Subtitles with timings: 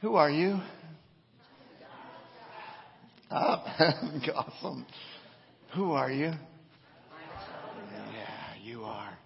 [0.00, 0.60] Who are you?
[3.30, 3.94] Ah, Up.
[4.34, 4.86] awesome.
[5.74, 6.26] Who are you?
[6.26, 6.36] Yeah,
[8.62, 9.18] you are.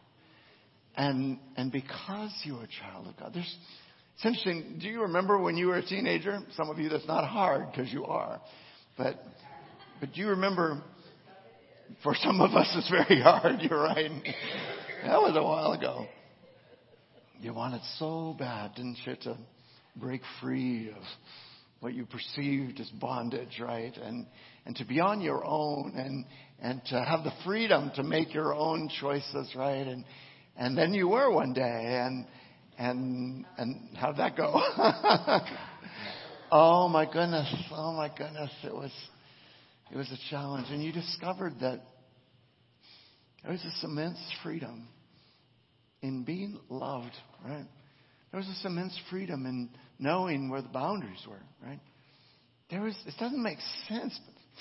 [0.96, 3.56] And and because you're a child of God, there's
[4.14, 4.78] it's interesting.
[4.80, 6.40] Do you remember when you were a teenager?
[6.56, 8.40] Some of you, that's not hard because you are,
[8.96, 9.22] but
[10.00, 10.82] but do you remember?
[12.02, 13.60] For some of us, it's very hard.
[13.60, 14.10] You're right.
[15.04, 16.06] That was a while ago.
[17.40, 19.36] You wanted so bad, didn't you, to
[19.96, 21.02] break free of
[21.80, 23.96] what you perceived as bondage, right?
[23.96, 24.26] And
[24.64, 26.24] and to be on your own and
[26.60, 29.86] and to have the freedom to make your own choices, right?
[29.86, 30.04] And
[30.56, 32.26] and then you were one day and
[32.78, 34.52] and and how'd that go?
[36.52, 37.52] oh my goodness.
[37.72, 38.50] Oh my goodness.
[38.62, 38.92] It was
[39.90, 41.80] it was a challenge and you discovered that
[43.42, 44.86] there was this immense freedom
[46.00, 47.12] in being loved,
[47.44, 47.66] right?
[48.30, 51.80] There was this immense freedom in knowing where the boundaries were, right?
[52.70, 54.18] There was, it doesn't make sense,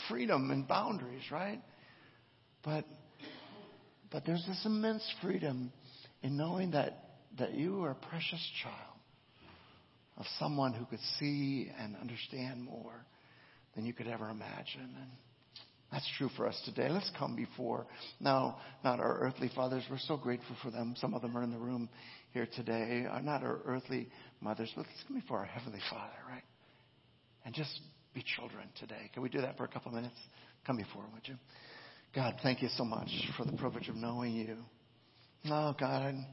[0.09, 1.61] freedom and boundaries, right?
[2.63, 2.85] But,
[4.11, 5.71] but there's this immense freedom
[6.21, 7.03] in knowing that,
[7.37, 8.75] that you are a precious child
[10.17, 13.05] of someone who could see and understand more
[13.75, 14.95] than you could ever imagine.
[14.99, 15.09] And
[15.91, 16.87] that's true for us today.
[16.89, 17.85] Let's come before
[18.19, 19.83] now, not our earthly fathers.
[19.89, 20.95] We're so grateful for them.
[20.97, 21.89] Some of them are in the room
[22.31, 23.05] here today.
[23.09, 24.07] Are not our earthly
[24.39, 26.43] mothers, but let's come before our heavenly Father, right?
[27.43, 27.77] And just
[28.13, 29.09] be children today.
[29.13, 30.15] Can we do that for a couple minutes?
[30.65, 31.35] Come before, would you?
[32.15, 34.57] God, thank you so much for the privilege of knowing you.
[35.45, 36.25] Oh, God, I'm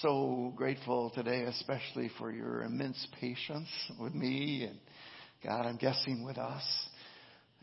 [0.00, 3.68] so grateful today, especially for your immense patience
[3.98, 4.78] with me and
[5.42, 6.62] God, I'm guessing with us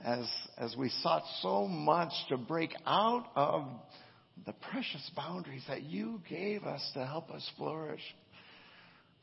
[0.03, 0.25] as,
[0.57, 3.65] as we sought so much to break out of
[4.45, 8.01] the precious boundaries that you gave us to help us flourish.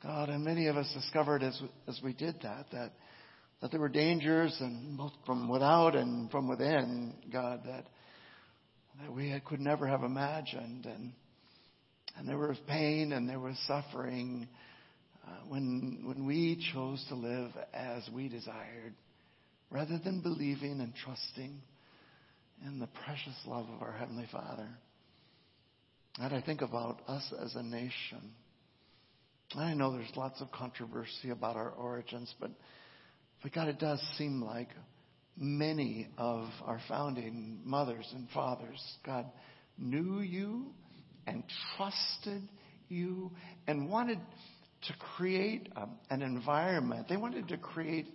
[0.03, 2.93] God, and many of us discovered as, as we did that, that,
[3.63, 7.87] that there were dangers and both from without and from within, God, that,
[9.01, 10.85] that we could never have imagined.
[10.87, 11.13] And,
[12.19, 14.49] and there was pain and there was suffering
[15.27, 18.95] uh, when, when we chose to live as we desired
[19.75, 21.61] rather than believing and trusting
[22.65, 24.69] in the precious love of our Heavenly Father.
[26.21, 28.31] And I think about us as a nation.
[29.57, 32.53] I know there's lots of controversy about our origins, but,
[33.43, 34.69] but God, it does seem like
[35.37, 39.27] many of our founding mothers and fathers, God,
[39.77, 40.67] knew you
[41.27, 41.43] and
[41.77, 42.49] trusted
[42.89, 43.33] you
[43.67, 44.21] and wanted
[44.87, 47.09] to create a, an environment.
[47.09, 48.07] They wanted to create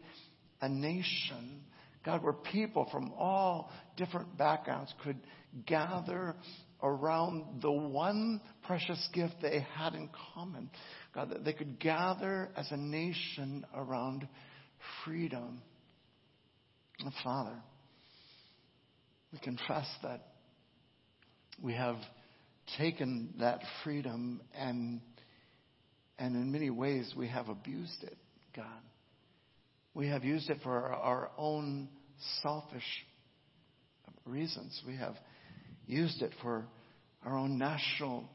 [0.61, 1.61] a nation,
[2.05, 5.17] God, where people from all different backgrounds could
[5.65, 6.35] gather
[6.81, 10.69] around the one precious gift they had in common.
[11.13, 14.27] God, that they could gather as a nation around
[15.03, 15.61] freedom.
[16.99, 17.55] And Father,
[19.31, 20.27] we confess that
[21.61, 21.97] we have
[22.77, 25.01] taken that freedom and
[26.17, 28.17] and in many ways we have abused it,
[28.53, 28.65] God.
[29.93, 31.89] We have used it for our own
[32.41, 32.83] selfish
[34.25, 34.81] reasons.
[34.85, 35.15] We have
[35.87, 36.65] used it for
[37.25, 38.29] our own national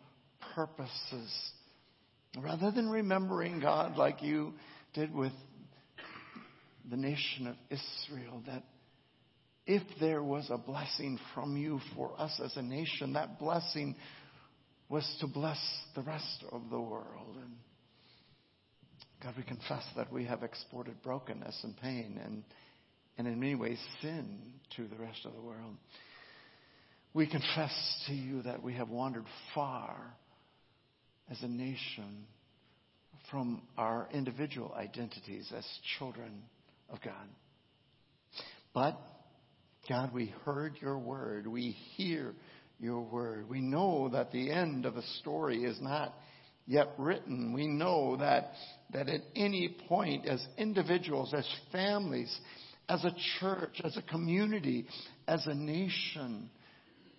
[0.55, 1.33] purposes.
[2.37, 4.55] Rather than remembering God like you
[4.93, 5.33] did with
[6.91, 8.65] the nation of Israel, that
[9.67, 13.97] if there was a blessing from you for us as a nation, that blessing
[14.89, 15.59] was to bless
[15.95, 17.37] the rest of the world.
[17.37, 17.55] And
[19.25, 22.45] God, we confess that we have exported brokenness and pain and,
[23.17, 24.39] and in many ways sin
[24.77, 25.77] to the rest of the world.
[27.15, 27.73] We confess
[28.07, 29.25] to you that we have wandered
[29.55, 29.97] far
[31.31, 32.27] as a nation
[33.31, 35.65] from our individual identities as
[35.99, 36.43] children
[36.91, 37.27] of God.
[38.75, 39.01] But,
[39.89, 41.47] God, we heard your word.
[41.47, 42.35] We hear
[42.79, 43.49] your word.
[43.49, 46.13] We know that the end of the story is not
[46.67, 47.53] yet written.
[47.53, 48.53] We know that,
[48.95, 52.35] that at any point, as individuals, as families,
[52.89, 54.87] as a church, as a community,
[55.29, 56.49] as a nation,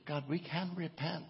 [0.07, 1.27] God, we can repent.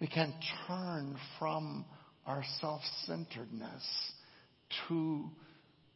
[0.00, 0.32] We can
[0.68, 1.84] turn from
[2.26, 3.82] our self centeredness
[4.88, 5.30] to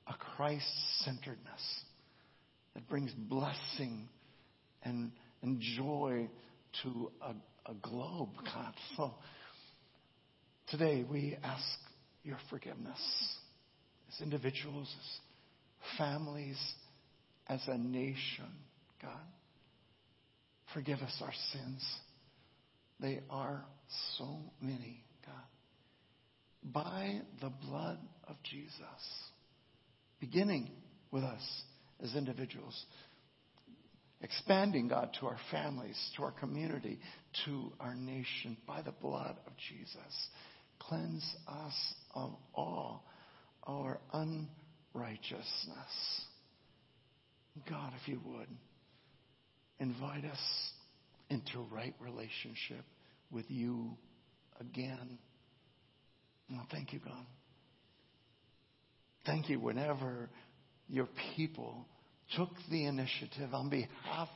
[0.07, 0.67] a Christ
[1.05, 1.85] centeredness
[2.75, 4.09] that brings blessing
[4.83, 6.29] and, and joy
[6.83, 8.75] to a, a globe, God.
[8.97, 9.15] So,
[10.71, 11.65] Today, we ask
[12.29, 13.01] your forgiveness
[14.13, 16.59] as individuals, as families,
[17.49, 18.53] as a nation,
[19.01, 19.11] God.
[20.75, 21.85] Forgive us our sins.
[23.01, 23.65] They are
[24.19, 24.29] so
[24.61, 25.35] many, God.
[26.63, 27.99] By the blood
[28.29, 28.83] of Jesus,
[30.21, 30.69] beginning
[31.11, 31.63] with us
[32.03, 32.85] as individuals,
[34.21, 36.99] expanding, God, to our families, to our community,
[37.47, 40.29] to our nation by the blood of Jesus.
[40.81, 43.05] Cleanse us of all
[43.65, 45.45] our unrighteousness.
[47.69, 48.49] God, if you would,
[49.81, 50.39] invite us
[51.29, 52.85] into right relationship
[53.31, 53.97] with you
[54.61, 55.19] again.
[56.71, 57.27] Thank you, God.
[59.27, 60.31] Thank you whenever
[60.89, 61.87] your people
[62.37, 64.29] took the initiative on behalf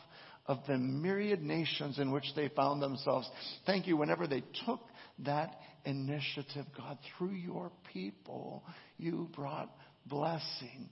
[0.47, 3.31] of the myriad nations in which they found themselves.
[3.65, 4.81] Thank you whenever they took
[5.20, 8.62] that initiative, God, through your people,
[8.99, 9.70] you brought
[10.06, 10.88] blessing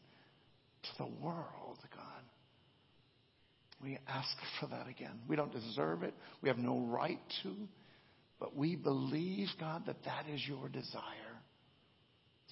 [0.82, 2.22] to the world, God.
[3.82, 4.28] We ask
[4.60, 5.20] for that again.
[5.26, 6.14] We don't deserve it.
[6.42, 7.54] We have no right to.
[8.38, 11.02] But we believe, God, that that is your desire.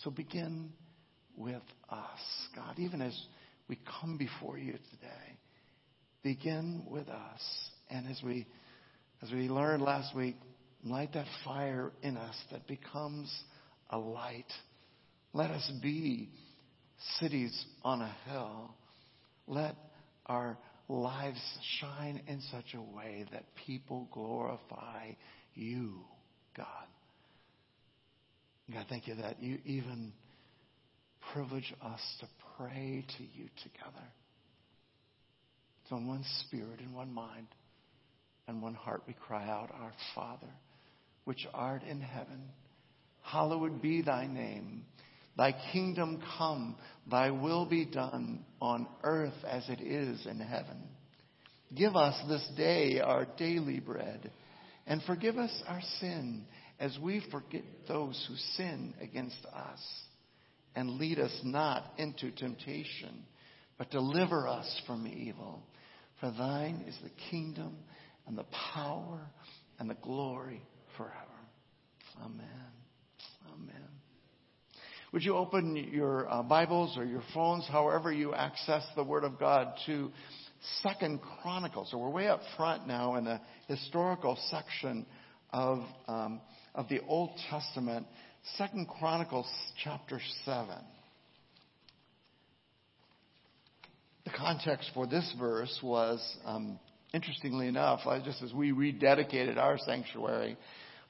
[0.03, 0.71] So begin
[1.37, 2.21] with us,
[2.55, 3.19] God, even as
[3.69, 5.39] we come before you today.
[6.23, 7.41] Begin with us.
[7.91, 8.47] And as we,
[9.23, 10.37] as we learned last week,
[10.91, 13.33] light that fire in us that becomes
[13.91, 14.53] a light.
[15.33, 16.31] Let us be
[17.19, 18.75] cities on a hill.
[19.47, 19.77] Let
[20.27, 20.59] our
[20.89, 21.41] lives
[21.81, 25.13] shine in such a way that people glorify
[25.55, 26.01] you,
[26.57, 26.67] God.
[28.73, 30.13] God, thank you that you even
[31.33, 34.07] privilege us to pray to you together.
[35.89, 37.47] So in one spirit, in one mind,
[38.47, 40.51] and one heart we cry out, Our Father,
[41.29, 42.41] which art in heaven,
[43.21, 44.83] hallowed be thy name.
[45.37, 46.75] Thy kingdom come,
[47.11, 50.79] thy will be done on earth as it is in heaven.
[51.77, 54.31] Give us this day our daily bread,
[54.87, 56.47] and forgive us our sin
[56.81, 59.81] as we forget those who sin against us.
[60.75, 63.27] And lead us not into temptation,
[63.77, 65.63] but deliver us from evil.
[66.21, 67.77] For thine is the kingdom
[68.27, 69.21] and the power
[69.79, 70.63] and the glory
[70.99, 71.15] forever.
[72.23, 72.45] Amen.
[73.55, 73.89] Amen.
[75.13, 79.39] Would you open your uh, Bibles or your phones, however you access the Word of
[79.39, 80.11] God, to
[80.83, 81.91] Second Chronicles?
[81.91, 85.07] So we're way up front now in the historical section
[85.51, 86.43] of um,
[86.75, 88.07] of the Old Testament.
[88.57, 89.49] Second Chronicles
[89.83, 90.79] chapter seven.
[94.25, 96.79] The context for this verse was, um,
[97.15, 100.59] interestingly enough, just as we rededicated our sanctuary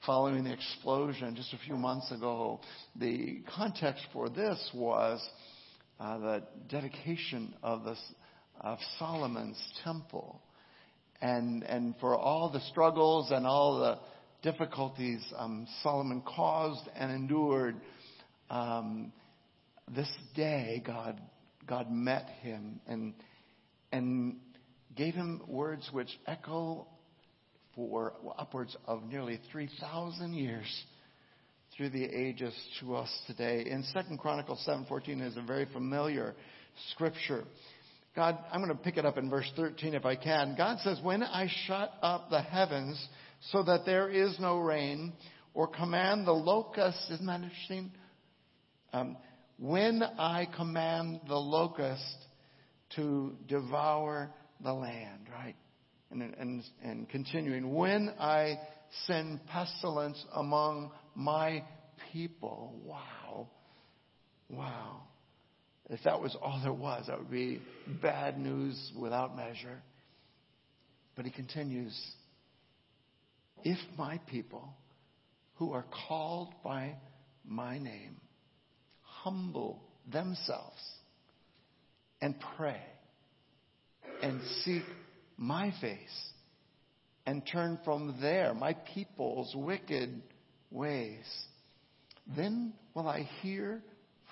[0.07, 2.61] following the explosion just a few months ago.
[2.97, 5.27] The context for this was
[6.01, 7.97] uh, the dedication of, the,
[8.61, 10.41] of Solomon's temple.
[11.21, 13.99] And, and for all the struggles and all the
[14.51, 17.77] difficulties um, Solomon caused and endured,
[18.51, 19.13] um,
[19.95, 21.21] this day God,
[21.67, 23.15] God met him and,
[23.91, 24.37] and
[24.97, 26.87] gave him words which echo
[27.79, 30.67] for upwards of nearly 3,000 years
[31.77, 33.67] through the ages to us today.
[33.71, 36.35] In 2 Chronicles 7:14 is a very familiar
[36.91, 37.45] scripture.
[38.17, 40.57] God, I'm going to pick it up in verse 13 if I can.
[40.57, 43.09] God says, "When I shut up the heavens
[43.53, 45.13] so that there is no rain,
[45.55, 47.93] or command the locust, isn't that interesting?
[48.93, 49.17] Um,
[49.57, 52.27] when I command the locust
[52.97, 55.55] to devour the land, right?
[56.11, 58.59] And, and, and continuing, when I
[59.07, 61.65] send pestilence among my
[62.13, 62.75] people.
[62.85, 63.49] Wow.
[64.49, 65.03] Wow.
[65.91, 67.61] If that was all there was, that would be
[68.03, 69.83] bad news without measure.
[71.17, 71.99] But he continues,
[73.65, 74.69] if my people
[75.57, 76.95] who are called by
[77.45, 78.17] my name
[79.03, 80.81] humble themselves
[82.21, 82.81] and pray
[84.23, 84.83] and seek
[85.39, 86.31] my face
[87.25, 90.23] and turn from there, my people's wicked
[90.71, 91.25] ways.
[92.37, 93.81] Then will I hear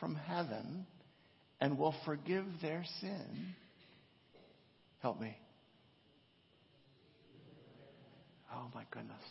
[0.01, 0.87] from heaven
[1.61, 3.55] and will forgive their sin.
[5.01, 5.37] Help me.
[8.53, 9.23] Oh my goodness.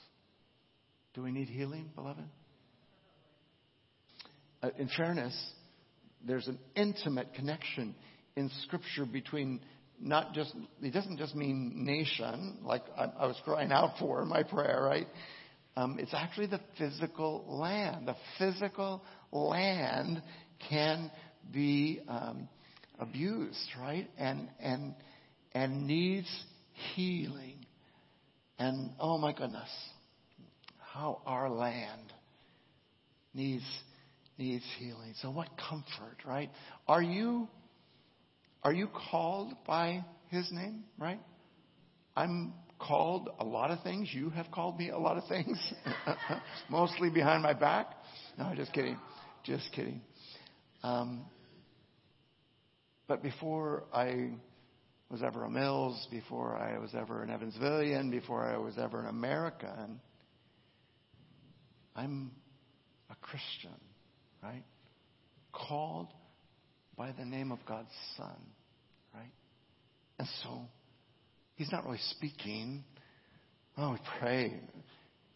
[1.13, 2.24] Do we need healing, beloved?
[4.62, 5.36] Uh, in fairness,
[6.25, 7.96] there's an intimate connection
[8.36, 9.62] in Scripture between
[10.02, 14.28] not just, it doesn't just mean nation, like I, I was crying out for in
[14.28, 15.08] my prayer, right?
[15.78, 18.08] Um, it's actually the physical land.
[18.08, 20.22] The physical land
[20.70, 21.12] can
[21.52, 22.48] be um,
[23.00, 24.10] abused, right?
[24.18, 24.96] And and
[25.54, 26.30] and needs
[26.94, 27.66] healing.
[28.58, 29.70] And oh my goodness,
[30.80, 32.14] how our land
[33.34, 33.66] needs
[34.38, 35.14] needs healing.
[35.22, 36.50] So what comfort, right?
[36.88, 37.50] Are you
[38.66, 41.20] are you called by his name, right?
[42.18, 44.10] I'm called a lot of things.
[44.12, 45.58] You have called me a lot of things.
[46.70, 47.92] Mostly behind my back.
[48.40, 48.98] No, just kidding.
[49.44, 50.02] Just kidding.
[50.82, 51.26] Um,
[53.08, 54.32] but before I
[55.12, 59.06] was ever a Mills, before I was ever an Evansvillian, before I was ever an
[59.06, 60.02] American,
[61.96, 62.32] I'm
[63.12, 63.80] a Christian,
[64.42, 64.64] right?
[65.54, 66.08] Called
[66.98, 68.55] by the name of God's Son?
[70.20, 70.62] And so,
[71.56, 72.84] he's not really speaking.
[73.78, 74.54] Oh, we pray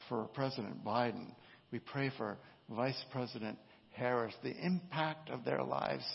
[0.07, 1.27] for President Biden.
[1.71, 2.37] We pray for
[2.69, 3.57] Vice President
[3.91, 4.33] Harris.
[4.43, 6.05] The impact of their lives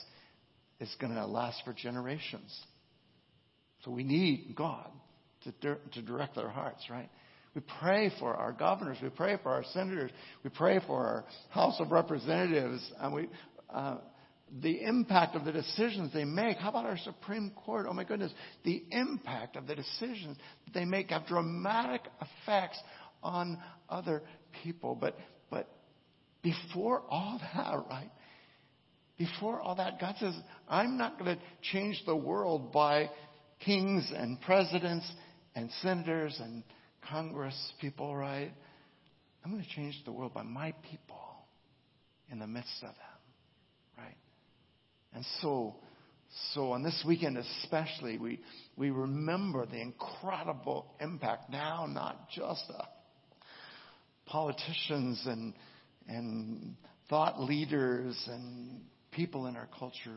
[0.81, 2.59] is going to last for generations.
[3.85, 4.91] So we need God
[5.45, 7.11] to, to direct their hearts, right?
[7.55, 8.99] We pray for our governors.
[9.03, 10.11] We pray for our senators.
[10.43, 12.91] We pray for our House of Representatives.
[12.99, 13.29] And we,
[13.73, 13.99] uh,
[14.63, 16.59] the impact of the decisions they make.
[16.59, 17.87] How about our Supreme Court?
[17.89, 18.33] Oh my goodness.
[18.65, 20.37] The impact of the decisions
[20.73, 22.79] they make have dramatic effects
[23.23, 23.59] on
[23.89, 24.23] other
[24.63, 24.95] people.
[24.95, 25.19] But,
[25.51, 25.69] but
[26.43, 28.11] before all that, right?
[29.17, 30.35] Before all that, God says,
[30.69, 33.11] I'm not going to change the world by
[33.65, 35.11] kings and presidents
[35.55, 36.65] and senators and
[37.09, 38.53] Congress people, right?
[39.45, 41.21] I'm going to change the world by my people
[42.31, 44.17] in the midst of them, right?
[45.15, 45.77] And so,
[46.53, 48.41] so on this weekend especially, we,
[48.77, 51.51] we remember the incredible impact.
[51.51, 52.87] Now, not just of
[54.27, 55.55] politicians and,
[56.09, 56.77] and
[57.09, 58.81] thought leaders and
[59.13, 60.17] people in our culture,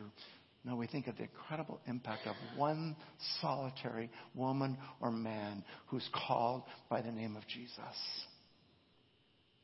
[0.64, 2.96] no, we think of the incredible impact of one
[3.42, 7.72] solitary woman or man who's called by the name of Jesus.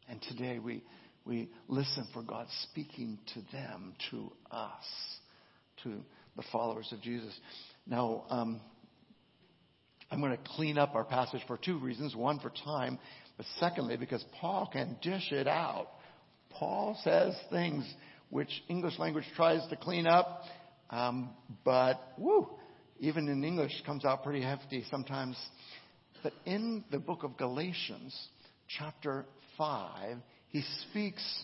[0.08, 0.84] And today we,
[1.26, 4.86] we listen for God speaking to them, to us,
[5.84, 5.94] to
[6.36, 7.34] the followers of Jesus.
[7.86, 8.62] Now, um,
[10.12, 12.16] I'm going to clean up our passage for two reasons.
[12.16, 13.00] One, for time,
[13.38, 15.88] but secondly, because Paul can dish it out.
[16.52, 17.92] Paul says things
[18.30, 20.44] which English language tries to clean up,
[20.90, 21.32] um,
[21.66, 22.48] but, woo,
[23.00, 25.38] even in English comes out pretty hefty sometimes.
[26.22, 28.16] But in the book of Galatians,
[28.68, 29.26] chapter
[29.58, 30.18] 5,
[30.50, 31.44] he speaks,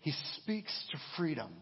[0.00, 1.52] he speaks to freedom.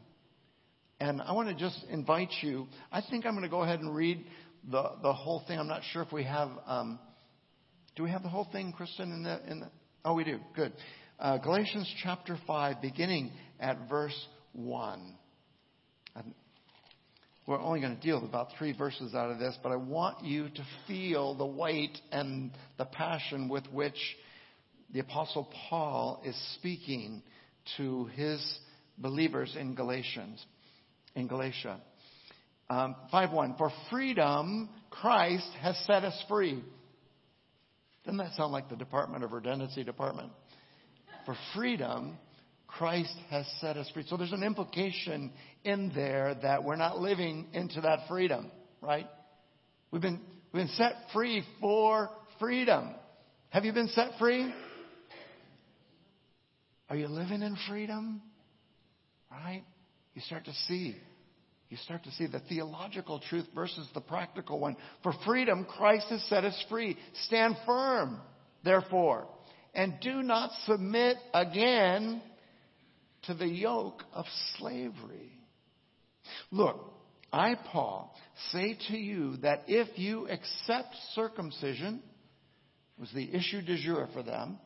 [0.98, 3.94] And I want to just invite you, I think I'm going to go ahead and
[3.94, 4.24] read
[4.70, 5.58] the, the whole thing.
[5.58, 6.98] I'm not sure if we have, um,
[7.96, 9.70] do we have the whole thing, Kristen, in the, in the,
[10.04, 10.38] oh, we do.
[10.54, 10.72] Good.
[11.18, 15.16] Uh, Galatians chapter 5, beginning at verse 1.
[17.46, 20.24] We're only going to deal with about three verses out of this, but I want
[20.24, 23.94] you to feel the weight and the passion with which
[24.92, 27.22] the Apostle Paul is speaking
[27.76, 28.58] to his
[28.98, 30.44] believers in Galatians,
[31.16, 31.80] in Galatia.
[32.68, 36.62] Um, 5.1, For freedom Christ has set us free.
[38.04, 40.30] Doesn't that sound like the Department of Redundancy Department?
[41.24, 42.18] For freedom
[42.66, 44.04] Christ has set us free.
[44.06, 45.32] So there's an implication
[45.64, 49.08] in there that we're not living into that freedom, right?
[49.90, 50.20] We've been,
[50.52, 52.94] we've been set free for freedom.
[53.50, 54.52] Have you been set free?
[56.88, 58.20] Are you living in freedom?
[59.30, 59.64] Right?
[60.16, 60.96] You start to see.
[61.68, 64.76] You start to see the theological truth versus the practical one.
[65.02, 66.96] For freedom, Christ has set us free.
[67.26, 68.18] Stand firm,
[68.64, 69.26] therefore,
[69.74, 72.22] and do not submit again
[73.24, 74.24] to the yoke of
[74.56, 75.32] slavery.
[76.50, 76.80] Look,
[77.30, 78.16] I, Paul,
[78.52, 82.02] say to you that if you accept circumcision,
[82.98, 84.58] was the issue du jour for them,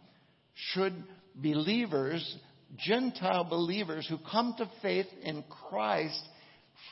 [0.54, 0.94] should
[1.34, 2.36] believers,
[2.76, 6.20] Gentile believers who come to faith in Christ,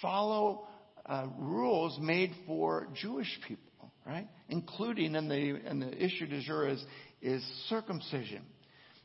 [0.03, 0.67] follow
[1.07, 4.29] uh, rules made for Jewish people, right?
[4.49, 6.85] Including in the, in the issue du jour is,
[7.23, 8.43] is circumcision.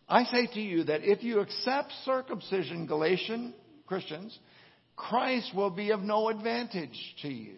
[0.09, 3.53] I say to you that if you accept circumcision, Galatian
[3.87, 4.37] Christians,
[4.95, 7.55] Christ will be of no advantage to you.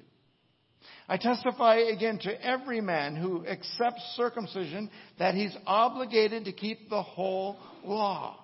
[1.08, 7.02] I testify again to every man who accepts circumcision that he's obligated to keep the
[7.02, 8.40] whole law.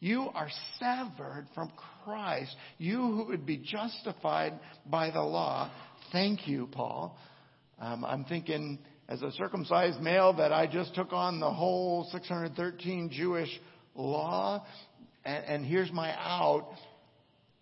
[0.00, 0.48] You are
[0.78, 1.72] severed from
[2.04, 2.54] Christ.
[2.78, 5.70] You who would be justified by the law.
[6.12, 7.16] Thank you, Paul.
[7.78, 13.10] Um, I'm thinking as a circumcised male that I just took on the whole 613
[13.12, 13.48] Jewish
[13.94, 14.64] law.
[15.24, 16.68] And, and here's my out.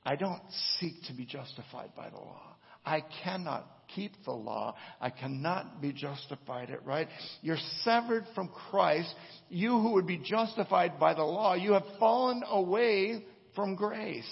[0.04, 0.42] I don't
[0.78, 2.42] seek to be justified by the law.
[2.84, 4.74] I cannot keep the law.
[5.00, 7.08] I cannot be justified it, right?
[7.42, 9.14] You're severed from Christ.
[9.48, 13.24] You who would be justified by the law, you have fallen away
[13.54, 14.30] from grace.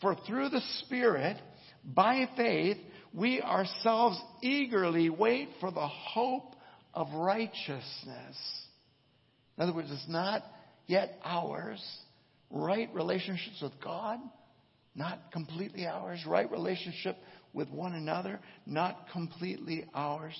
[0.00, 1.36] For through the Spirit,
[1.84, 2.78] by faith,
[3.12, 6.54] we ourselves eagerly wait for the hope
[6.94, 8.36] of righteousness.
[9.56, 10.42] In other words, it's not
[10.86, 11.82] yet ours.
[12.50, 14.18] Right relationships with God,
[14.94, 16.24] not completely ours.
[16.26, 17.16] Right relationship
[17.52, 20.38] with one another, not completely ours.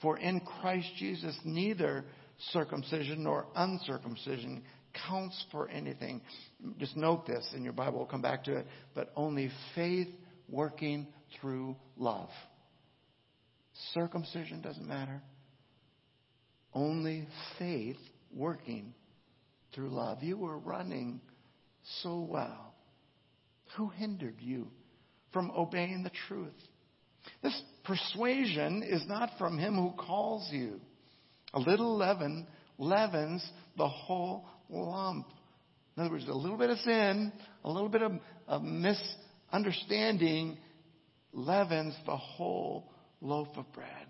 [0.00, 2.04] For in Christ Jesus, neither
[2.52, 4.62] circumcision nor uncircumcision
[5.08, 6.20] counts for anything.
[6.78, 10.08] Just note this in your Bible, we'll come back to it, but only faith
[10.48, 11.06] working
[11.40, 12.30] through love.
[13.92, 15.22] Circumcision doesn't matter.
[16.72, 17.26] Only
[17.58, 17.98] faith
[18.34, 18.94] working
[19.74, 20.22] through love.
[20.22, 21.20] You were running
[22.02, 22.74] so well.
[23.76, 24.68] Who hindered you
[25.38, 26.48] from obeying the truth?
[27.44, 30.80] This persuasion is not from him who calls you.
[31.54, 32.44] A little leaven
[32.76, 35.28] leavens the whole lump.
[35.96, 38.14] In other words, a little bit of sin, a little bit of,
[38.48, 40.58] of misunderstanding
[41.32, 42.90] leavens the whole
[43.20, 44.08] loaf of bread.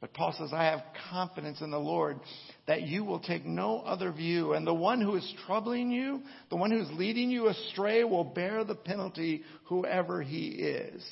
[0.00, 2.18] But Paul says, I have confidence in the Lord
[2.66, 4.54] that you will take no other view.
[4.54, 8.24] And the one who is troubling you, the one who is leading you astray, will
[8.24, 11.06] bear the penalty, whoever he is.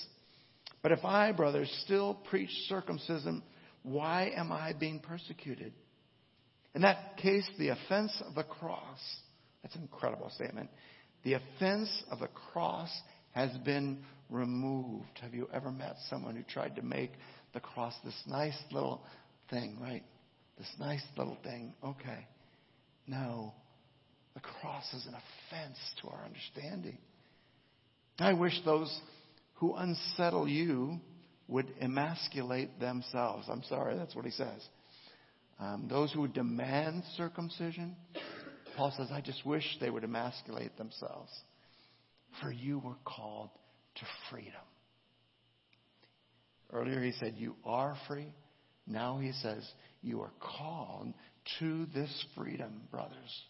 [0.82, 3.42] But if I, brothers, still preach circumcision,
[3.82, 5.72] why am I being persecuted?
[6.74, 9.00] In that case, the offense of the cross,
[9.62, 10.70] that's an incredible statement.
[11.24, 12.90] The offense of the cross
[13.32, 13.98] has been
[14.30, 15.18] removed.
[15.20, 17.12] Have you ever met someone who tried to make
[17.54, 19.02] the cross this nice little
[19.50, 20.02] thing, right?
[20.58, 21.74] This nice little thing.
[21.82, 22.26] Okay.
[23.06, 23.52] No.
[24.34, 26.98] The cross is an offense to our understanding.
[28.18, 29.00] I wish those
[29.54, 31.00] who unsettle you
[31.48, 33.46] would emasculate themselves.
[33.50, 34.68] I'm sorry, that's what he says.
[35.58, 37.96] Um, those who demand circumcision,
[38.76, 41.32] Paul says, I just wish they would emasculate themselves.
[42.40, 43.50] For you were called
[43.96, 44.52] to freedom.
[46.72, 48.32] Earlier he said, You are free.
[48.86, 49.66] Now he says,
[50.02, 51.12] You are called
[51.58, 53.42] to this freedom, brothers.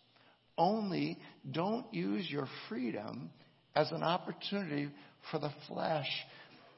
[0.56, 1.18] Only
[1.50, 3.30] don't use your freedom
[3.74, 4.90] as an opportunity
[5.30, 6.08] for the flesh,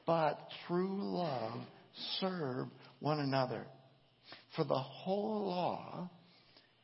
[0.05, 1.59] but through love
[2.19, 2.67] serve
[2.99, 3.65] one another.
[4.55, 6.09] For the whole law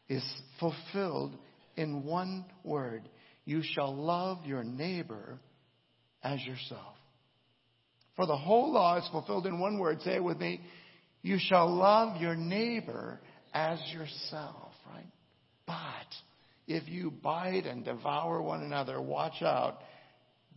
[0.10, 0.24] is
[0.60, 1.38] fulfilled
[1.76, 3.08] in one word
[3.48, 5.40] you shall love your neighbor
[6.22, 6.97] as yourself.
[8.18, 10.02] For the whole law is fulfilled in one word.
[10.02, 10.60] Say it with me.
[11.22, 13.22] You shall love your neighbor
[13.54, 15.06] as yourself, right?
[15.66, 16.08] But
[16.68, 19.78] if you bite and devour one another, watch out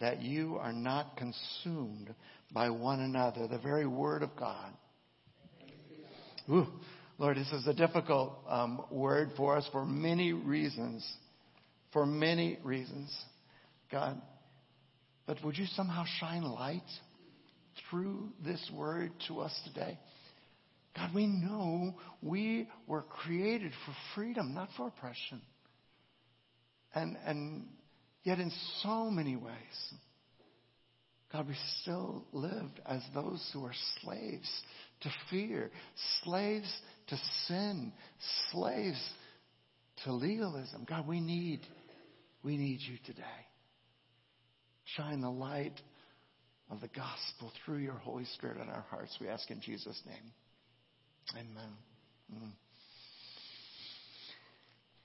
[0.00, 2.14] that you are not consumed
[2.52, 3.46] by one another.
[3.46, 4.72] The very word of God.
[6.48, 6.66] Ooh,
[7.18, 11.06] Lord, this is a difficult um, word for us for many reasons.
[11.92, 13.14] For many reasons,
[13.90, 14.20] God.
[15.26, 16.82] But would you somehow shine light
[17.88, 19.98] through this word to us today?
[20.96, 25.40] God, we know we were created for freedom, not for oppression.
[26.94, 27.66] And, and
[28.24, 28.50] yet, in
[28.82, 29.54] so many ways,
[31.32, 34.50] God, we still lived as those who are slaves
[35.02, 35.70] to fear,
[36.24, 36.70] slaves
[37.06, 37.92] to sin,
[38.50, 39.00] slaves
[40.04, 40.84] to legalism.
[40.88, 41.60] God, we need,
[42.42, 43.22] we need you today.
[44.96, 45.80] Shine the light
[46.70, 49.16] of the gospel through your Holy Spirit in our hearts.
[49.20, 50.32] We ask in Jesus' name.
[51.34, 51.72] Amen.
[52.32, 52.50] Mm.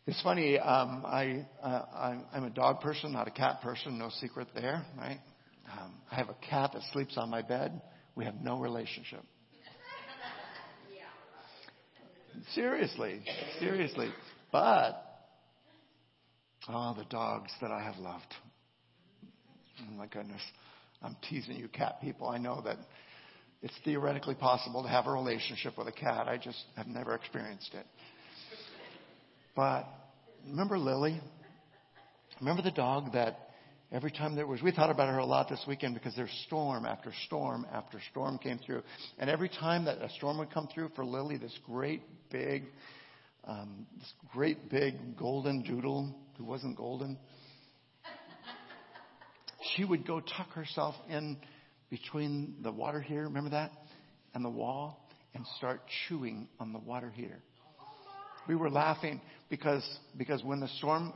[0.08, 0.60] It's funny.
[0.60, 3.98] Um, I, uh, I'm a dog person, not a cat person.
[3.98, 5.20] No secret there, right?
[5.72, 7.82] Um, I have a cat that sleeps on my bed.
[8.16, 9.22] We have no relationship.
[12.54, 13.22] seriously,
[13.60, 14.10] seriously.
[14.52, 15.04] But,
[16.70, 18.34] oh, the dogs that I have loved.
[19.82, 20.42] Oh my goodness.
[21.02, 22.28] I'm teasing you, cat people.
[22.28, 22.78] I know that
[23.62, 26.28] it's theoretically possible to have a relationship with a cat.
[26.28, 27.86] I just have never experienced it.
[29.56, 29.86] But
[30.48, 31.20] remember Lily?
[32.40, 33.46] Remember the dog that
[33.92, 36.86] Every time there was, we thought about her a lot this weekend because there's storm
[36.86, 38.82] after storm after storm came through.
[39.20, 42.64] And every time that a storm would come through for Lily, this great big,
[43.46, 47.18] um, this great big golden doodle who wasn't golden,
[49.76, 51.38] she would go tuck herself in
[51.90, 53.72] between the water heater, remember that?
[54.34, 57.42] And the wall and start chewing on the water heater.
[58.48, 59.84] We were laughing because
[60.18, 61.14] because when the storm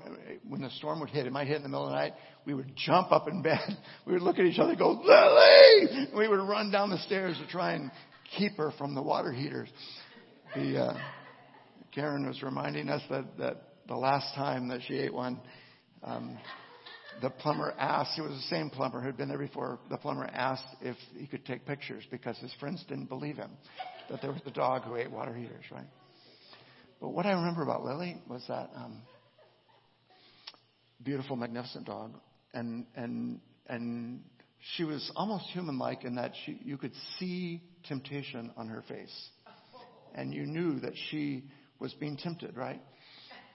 [0.47, 2.13] when the storm would hit, it might hit in the middle of the night.
[2.45, 3.59] We would jump up in bed.
[4.07, 6.07] We would look at each other, and go Lily.
[6.09, 7.91] And we would run down the stairs to try and
[8.35, 9.69] keep her from the water heaters.
[10.55, 10.97] The uh,
[11.93, 15.39] Karen was reminding us that that the last time that she ate one,
[16.01, 16.37] Um,
[17.21, 20.63] the plumber asked, it was the same plumber who'd been there before, the plumber asked
[20.81, 23.51] if he could take pictures because his friends didn't believe him
[24.09, 25.87] that there was a dog who ate water heaters, right?
[26.99, 29.01] But what I remember about Lily was that um,
[31.03, 32.13] beautiful, magnificent dog,
[32.53, 34.21] and and and
[34.75, 39.29] she was almost human-like in that she you could see temptation on her face,
[40.13, 41.45] and you knew that she
[41.79, 42.81] was being tempted, right?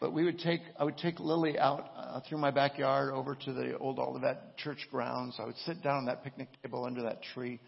[0.05, 3.53] But we would take, I would take Lily out uh, through my backyard over to
[3.55, 5.37] the old Olivet church grounds.
[5.39, 7.59] I would sit down on that picnic table under that tree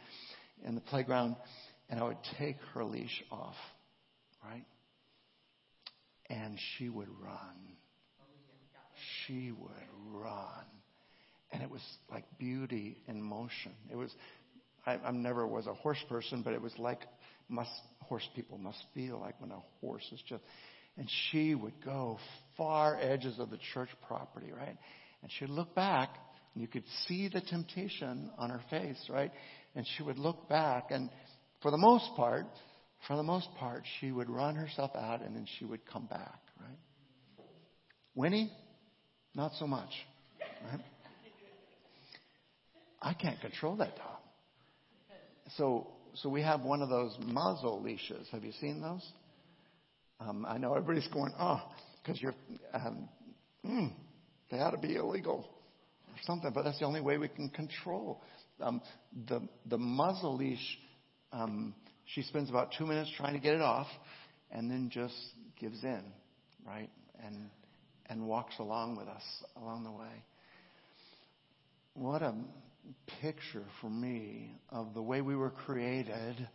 [0.62, 1.36] in the playground,
[1.88, 3.54] and I would take her leash off,
[4.44, 4.66] right?
[6.28, 7.56] And she would run.
[9.26, 9.70] She would
[10.12, 10.66] run.
[11.52, 13.72] And it was like beauty in motion.
[13.90, 14.14] It was,
[14.84, 17.00] I, I never was a horse person, but it was like
[17.48, 17.70] must,
[18.02, 20.42] horse people must feel like when a horse is just,
[20.96, 22.18] and she would go
[22.56, 24.76] far edges of the church property, right?
[25.22, 26.10] And she'd look back,
[26.54, 29.30] and you could see the temptation on her face, right?
[29.74, 31.10] And she would look back, and
[31.60, 32.46] for the most part,
[33.06, 36.40] for the most part, she would run herself out and then she would come back,
[36.60, 36.78] right?
[38.14, 38.50] Winnie,
[39.34, 39.90] not so much,
[40.70, 40.80] right?
[43.00, 44.18] I can't control that dog.
[45.56, 48.26] So, so we have one of those muzzle leashes.
[48.32, 49.06] Have you seen those?
[50.20, 51.60] Um, I know everybody's going, oh,
[52.02, 52.34] because you're,
[52.72, 53.08] um,
[53.64, 53.92] mm,
[54.50, 55.48] they ought to be illegal
[56.08, 58.22] or something, but that's the only way we can control.
[58.60, 58.80] Um,
[59.28, 60.78] the, the muzzle leash,
[61.32, 61.74] um,
[62.06, 63.88] she spends about two minutes trying to get it off
[64.50, 65.14] and then just
[65.60, 66.02] gives in,
[66.66, 66.88] right?
[67.24, 67.50] And,
[68.08, 69.22] and walks along with us
[69.56, 70.24] along the way.
[71.94, 72.34] What a
[73.20, 76.48] picture for me of the way we were created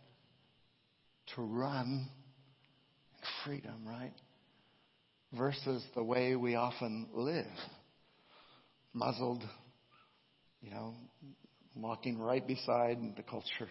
[1.34, 2.08] to run
[3.44, 4.12] freedom, right?
[5.36, 7.46] Versus the way we often live.
[8.92, 9.42] Muzzled,
[10.60, 10.94] you know,
[11.74, 13.68] walking right beside the culture.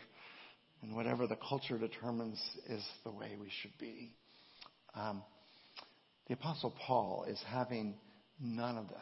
[0.81, 4.15] And whatever the culture determines is the way we should be.
[4.95, 5.21] Um,
[6.27, 7.95] the Apostle Paul is having
[8.39, 8.97] none of this.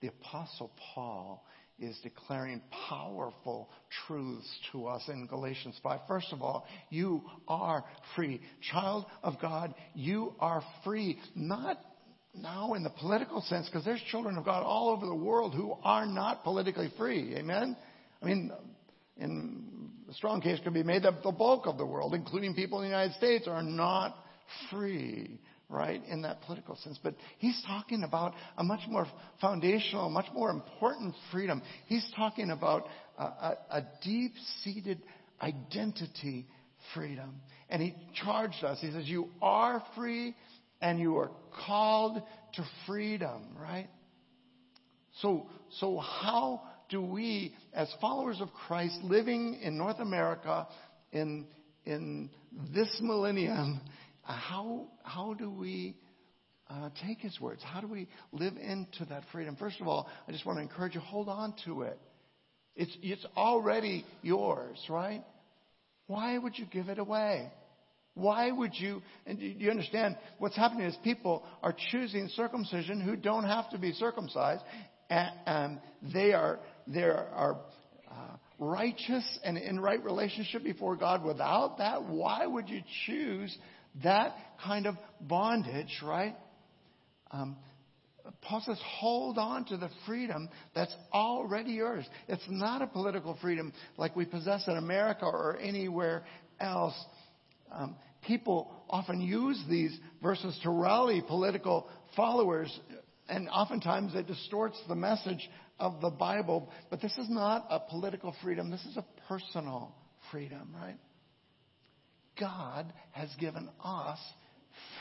[0.00, 1.44] The Apostle Paul
[1.78, 3.68] is declaring powerful
[4.06, 6.00] truths to us in Galatians 5.
[6.08, 7.84] First of all, you are
[8.16, 8.40] free.
[8.72, 11.18] Child of God, you are free.
[11.34, 11.78] Not
[12.34, 15.74] now in the political sense, because there's children of God all over the world who
[15.82, 17.34] are not politically free.
[17.36, 17.76] Amen?
[18.22, 18.52] I mean,
[19.16, 22.78] in a strong case could be made that the bulk of the world, including people
[22.78, 24.16] in the United States, are not
[24.70, 26.98] free right, in that political sense.
[27.02, 29.06] But he's talking about a much more
[29.40, 31.62] foundational, much more important freedom.
[31.86, 32.86] He's talking about
[33.18, 35.02] a, a, a deep seated
[35.42, 36.46] identity
[36.94, 37.40] freedom.
[37.68, 38.78] And he charged us.
[38.80, 40.34] He says, You are free
[40.80, 41.30] and you are
[41.66, 42.22] called
[42.54, 43.88] to freedom, right?
[45.20, 45.48] So,
[45.80, 50.66] so how do we, as followers of Christ, living in North America
[51.12, 51.46] in,
[51.84, 52.30] in
[52.72, 53.80] this millennium,
[54.32, 55.96] how, how do we
[56.68, 57.62] uh, take his words?
[57.62, 59.56] How do we live into that freedom?
[59.56, 61.98] First of all, I just want to encourage you, hold on to it.
[62.76, 65.24] It's, it's already yours, right?
[66.06, 67.50] Why would you give it away?
[68.14, 73.16] Why would you, and do you understand what's happening is people are choosing circumcision who
[73.16, 74.62] don't have to be circumcised,
[75.08, 75.80] and, and
[76.12, 77.58] they are, they are
[78.10, 81.24] uh, righteous and in right relationship before God.
[81.24, 83.56] Without that, why would you choose
[84.02, 86.36] that kind of bondage, right?
[87.30, 87.56] Um,
[88.42, 92.04] Paul says, hold on to the freedom that's already yours.
[92.28, 96.24] It's not a political freedom like we possess in America or anywhere
[96.60, 96.94] else.
[97.72, 102.78] Um, people often use these verses to rally political followers,
[103.28, 106.70] and oftentimes it distorts the message of the Bible.
[106.90, 109.94] But this is not a political freedom, this is a personal
[110.30, 110.96] freedom, right?
[112.38, 114.18] God has given us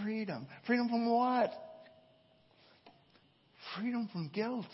[0.02, 0.48] freedom.
[0.66, 1.52] Freedom from what?
[3.76, 4.66] Freedom from guilt.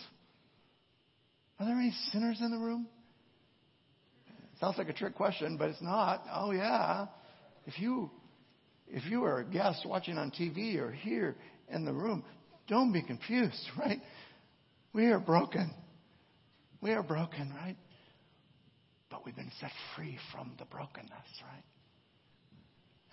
[1.59, 2.87] Are there any sinners in the room?
[4.59, 6.23] sounds like a trick question, but it's not.
[6.33, 7.07] Oh yeah.
[7.65, 8.09] If you
[8.87, 11.35] if you are a guest watching on TV or here
[11.69, 12.23] in the room,
[12.67, 13.99] don't be confused, right?
[14.93, 15.73] We are broken.
[16.81, 17.75] We are broken, right?
[19.09, 21.63] But we've been set free from the brokenness, right?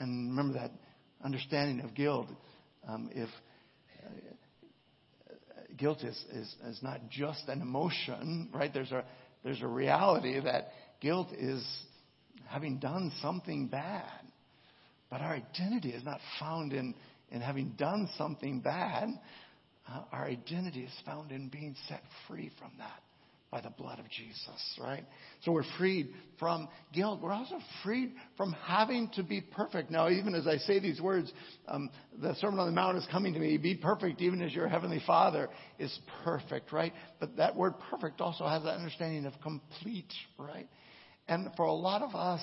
[0.00, 0.72] And remember that
[1.22, 2.26] understanding of guilt.
[2.88, 3.28] Um, if
[4.02, 5.30] uh,
[5.76, 8.72] guilt is, is, is not just an emotion, right?
[8.72, 9.04] There's a,
[9.44, 11.64] there's a reality that guilt is
[12.48, 14.04] having done something bad.
[15.10, 16.94] But our identity is not found in,
[17.30, 19.08] in having done something bad.
[19.88, 23.00] uh, our identity is found in being set free from that
[23.50, 25.04] by the blood of Jesus, right?
[25.42, 27.20] So we're freed from guilt.
[27.20, 29.90] We're also freed from having to be perfect.
[29.90, 31.32] Now, even as I say these words,
[31.66, 33.56] um, the Sermon on the Mount is coming to me.
[33.58, 35.48] Be perfect even as your heavenly Father
[35.80, 36.92] is perfect, right?
[37.18, 40.68] But that word perfect also has that understanding of complete, right?
[41.26, 42.40] And for a lot of us,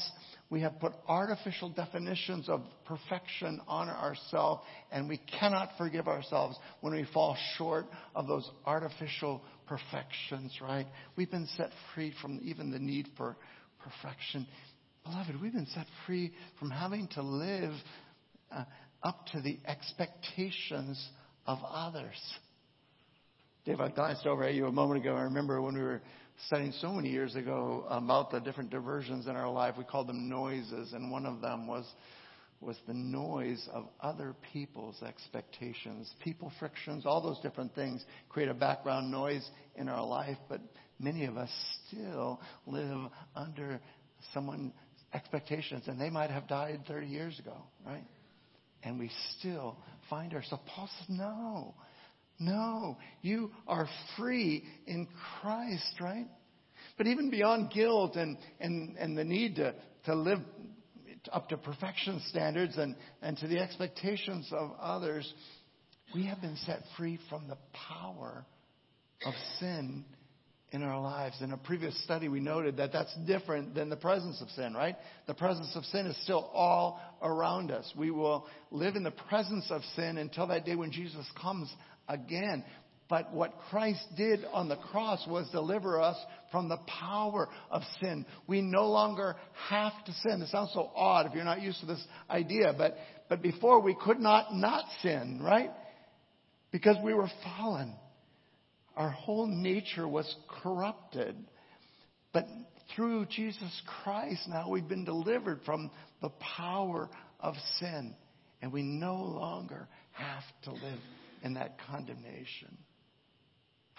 [0.49, 6.93] we have put artificial definitions of perfection on ourselves, and we cannot forgive ourselves when
[6.93, 10.87] we fall short of those artificial perfections, right?
[11.15, 13.35] We've been set free from even the need for
[13.83, 14.47] perfection.
[15.03, 17.73] Beloved, we've been set free from having to live
[18.51, 18.63] uh,
[19.03, 21.09] up to the expectations
[21.45, 22.15] of others.
[23.65, 25.15] Dave, I glanced over at you a moment ago.
[25.15, 26.01] I remember when we were
[26.47, 29.75] studying so many years ago about the different diversions in our life.
[29.77, 31.85] We called them noises, and one of them was
[32.59, 38.53] was the noise of other people's expectations, people frictions, all those different things create a
[38.53, 40.61] background noise in our life, but
[40.99, 41.49] many of us
[41.87, 43.79] still live under
[44.33, 44.73] someone's
[45.13, 48.03] expectations, and they might have died 30 years ago, right?
[48.83, 49.77] And we still
[50.09, 50.63] find ourselves.
[50.75, 51.75] Paul says, no,
[52.39, 55.07] no, you are free in
[55.41, 56.27] Christ, right?
[56.97, 60.39] But even beyond guilt and, and, and the need to, to live
[61.33, 65.31] up to perfection standards and, and to the expectations of others,
[66.13, 68.45] we have been set free from the power
[69.25, 70.05] of sin
[70.71, 71.35] in our lives.
[71.41, 74.95] In a previous study, we noted that that's different than the presence of sin, right?
[75.25, 77.91] The presence of sin is still all around us.
[77.97, 81.73] We will live in the presence of sin until that day when Jesus comes
[82.07, 82.63] again.
[83.09, 86.17] But what Christ did on the cross was deliver us
[86.51, 88.25] from the power of sin.
[88.47, 89.35] We no longer
[89.69, 90.41] have to sin.
[90.41, 92.95] It sounds so odd if you're not used to this idea, but,
[93.29, 95.71] but before we could not not sin, right?
[96.71, 97.93] Because we were fallen.
[98.95, 101.35] Our whole nature was corrupted.
[102.33, 102.47] But
[102.95, 108.15] through Jesus Christ now we've been delivered from the power of sin.
[108.61, 110.99] And we no longer have to live
[111.43, 112.77] in that condemnation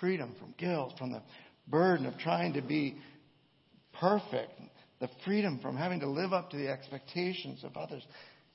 [0.00, 1.22] freedom from guilt, from the
[1.70, 2.96] burden of trying to be
[4.00, 4.52] perfect,
[5.00, 8.02] the freedom from having to live up to the expectations of others.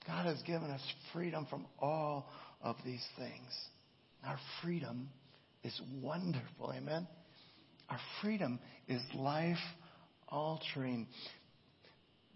[0.07, 0.81] God has given us
[1.13, 2.29] freedom from all
[2.61, 3.49] of these things.
[4.25, 5.09] Our freedom
[5.63, 6.73] is wonderful.
[6.75, 7.07] Amen.
[7.89, 9.57] Our freedom is life
[10.27, 11.07] altering.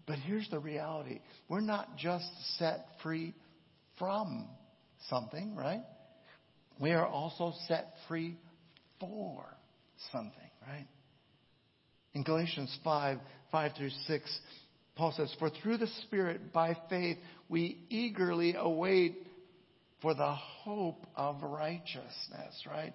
[0.06, 2.26] But here's the reality we're not just
[2.58, 3.34] set free
[3.98, 4.48] from
[5.08, 5.82] something, right?
[6.80, 8.36] We are also set free
[9.00, 9.44] for
[10.12, 10.86] something, right?
[12.14, 13.18] In Galatians 5,
[13.50, 14.38] 5 through 6,
[14.96, 19.26] Paul says, For through the Spirit, by faith, we eagerly await
[20.02, 22.94] for the hope of righteousness, right?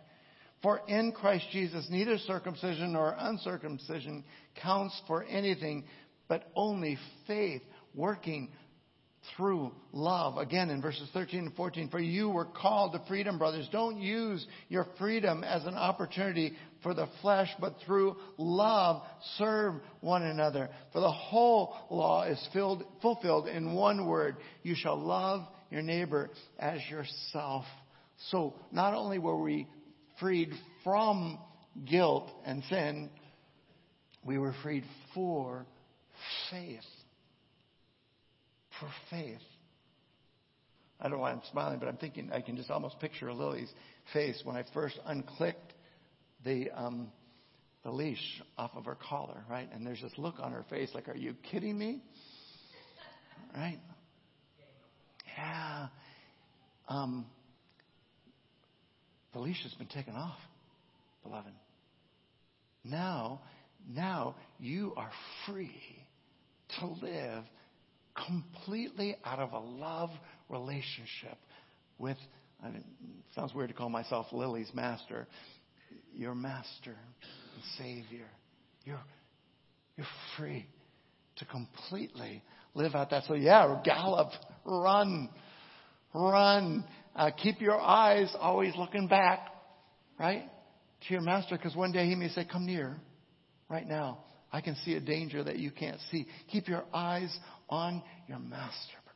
[0.62, 4.24] For in Christ Jesus, neither circumcision nor uncircumcision
[4.62, 5.86] counts for anything,
[6.28, 7.62] but only faith
[7.94, 8.50] working
[9.36, 10.38] through love.
[10.38, 13.68] Again, in verses 13 and 14, for you were called to freedom, brothers.
[13.72, 19.02] Don't use your freedom as an opportunity for the flesh, but through love
[19.38, 20.70] serve one another.
[20.92, 24.36] For the whole law is filled, fulfilled in one word.
[24.64, 27.66] You shall love your neighbor as yourself.
[28.30, 29.68] So not only were we
[30.20, 30.52] freed
[30.84, 31.40] from
[31.90, 33.10] guilt and sin,
[34.26, 34.84] we were freed
[35.14, 35.66] for
[36.52, 36.84] faith
[38.80, 39.42] for faith.
[41.00, 43.72] I don't know why I'm smiling, but I'm thinking I can just almost picture Lily's
[44.14, 45.74] face when I first unclicked
[46.46, 47.12] the um,
[47.84, 49.68] the leash off of her collar, right?
[49.74, 52.02] And there's this look on her face, like, "Are you kidding me?"
[53.56, 53.80] Right?
[55.38, 55.88] Yeah.
[56.88, 57.26] Um,
[59.34, 60.40] the leash has been taken off,
[61.24, 61.52] beloved.
[62.84, 63.42] Now,
[63.90, 65.12] now you are
[65.46, 65.76] free
[66.80, 67.44] to live
[68.16, 70.10] completely out of a love
[70.50, 71.38] relationship
[71.98, 72.18] with,
[72.64, 75.28] I mean, it sounds weird to call myself Lily's master,
[76.16, 78.28] your master and Savior.
[78.86, 79.00] You're,
[79.98, 80.66] you're free
[81.38, 82.44] to completely
[82.76, 83.24] live out that.
[83.28, 84.30] So, yeah, gallop,
[84.66, 85.30] run,
[86.14, 86.86] run.
[87.16, 89.48] Uh, keep your eyes always looking back,
[90.20, 90.44] right,
[91.08, 92.98] to your master, because one day he may say, Come near,
[93.70, 94.20] right now.
[94.52, 96.28] I can see a danger that you can't see.
[96.52, 97.36] Keep your eyes
[97.74, 99.16] on your master, but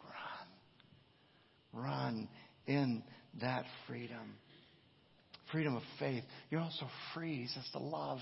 [1.73, 1.85] run.
[1.85, 2.29] Run
[2.65, 3.03] in
[3.39, 4.35] that freedom.
[5.51, 6.23] Freedom of faith.
[6.49, 8.19] You're also free, he says, to love.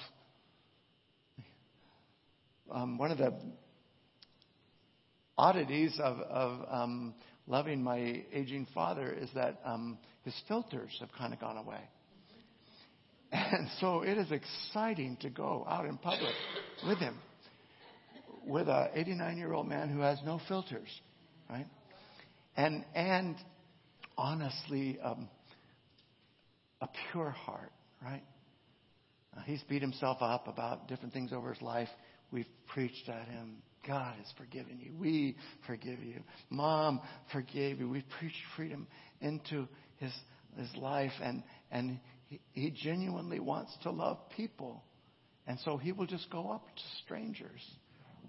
[2.72, 3.34] Um, one of the
[5.38, 7.16] oddities of, of um,
[7.48, 11.82] loving my aging father is that um, his filters have kind of gone away.
[13.32, 16.34] And so it is exciting to go out in public
[16.88, 17.18] with him,
[18.46, 20.90] with a 89 year old man who has no filters,
[21.50, 21.68] right?
[22.56, 23.36] And and
[24.18, 25.30] honestly, um,
[26.82, 28.24] a pure heart, right?
[29.36, 31.90] Uh, he's beat himself up about different things over his life.
[32.32, 33.58] We've preached at him.
[33.86, 34.94] God has forgiven you.
[34.98, 35.36] We
[35.68, 36.22] forgive you.
[36.50, 37.90] Mom forgave you.
[37.90, 38.88] We've preached freedom
[39.22, 40.12] into his
[40.58, 44.84] his life, and and he, he genuinely wants to love people,
[45.46, 47.62] and so he will just go up to strangers,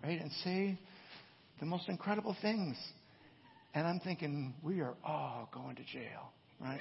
[0.03, 0.79] right, and say
[1.61, 2.77] the most incredible things.
[3.75, 6.81] And I'm thinking, we are all going to jail, right?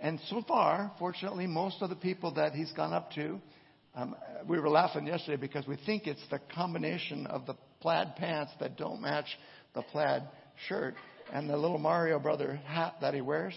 [0.00, 3.40] And so far, fortunately, most of the people that he's gone up to,
[3.94, 4.16] um,
[4.48, 8.76] we were laughing yesterday because we think it's the combination of the plaid pants that
[8.76, 9.26] don't match
[9.74, 10.22] the plaid
[10.68, 10.94] shirt
[11.32, 13.54] and the little Mario brother hat that he wears,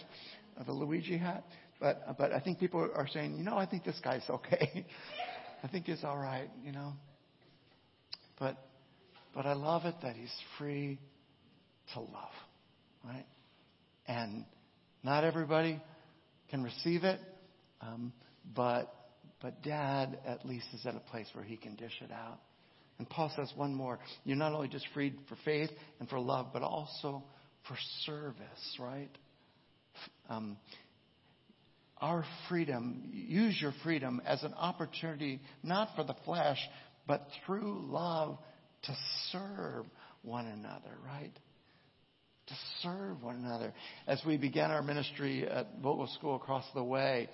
[0.65, 1.43] the Luigi hat.
[1.79, 4.85] But but I think people are saying, you know, I think this guy's okay.
[5.65, 6.93] I think he's all right, you know.
[8.39, 8.55] But
[9.33, 10.99] but I love it that he's free
[11.95, 12.33] to love,
[13.03, 13.25] right?
[14.07, 14.45] And
[15.01, 15.81] not everybody
[16.51, 17.19] can receive it,
[17.81, 18.13] um,
[18.55, 18.93] but
[19.41, 22.37] but Dad at least is at a place where he can dish it out.
[22.99, 26.49] And Paul says one more: you're not only just freed for faith and for love,
[26.53, 27.23] but also
[27.67, 27.75] for
[28.05, 29.09] service, right?
[30.29, 30.57] Um,
[31.99, 36.59] our freedom, use your freedom as an opportunity, not for the flesh,
[37.07, 38.37] but through love
[38.83, 38.95] to
[39.31, 39.85] serve
[40.21, 41.31] one another, right?
[42.47, 43.73] To serve one another.
[44.07, 47.29] As we began our ministry at Vogel School across the way,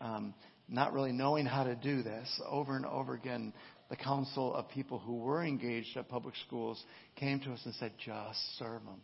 [0.00, 0.34] um,
[0.68, 3.52] not really knowing how to do this, over and over again,
[3.90, 6.82] the council of people who were engaged at public schools
[7.16, 9.00] came to us and said, just serve them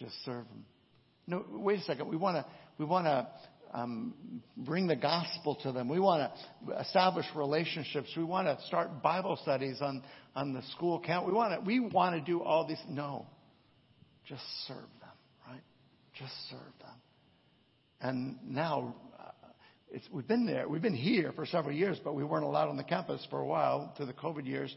[0.00, 0.64] just serve them.
[1.26, 2.08] No, wait a second.
[2.08, 2.46] We want to
[2.78, 3.28] we want to
[3.72, 4.14] um,
[4.56, 5.88] bring the gospel to them.
[5.88, 6.30] We want
[6.66, 8.08] to establish relationships.
[8.16, 10.02] We want to start Bible studies on
[10.34, 11.26] on the school camp.
[11.26, 12.80] We want to we want to do all these.
[12.88, 13.26] No,
[14.26, 15.10] just serve them,
[15.48, 15.62] right?
[16.18, 16.96] Just serve them.
[18.00, 19.30] And now uh,
[19.90, 20.68] it's, we've been there.
[20.68, 23.46] We've been here for several years, but we weren't allowed on the campus for a
[23.46, 24.74] while through the COVID years.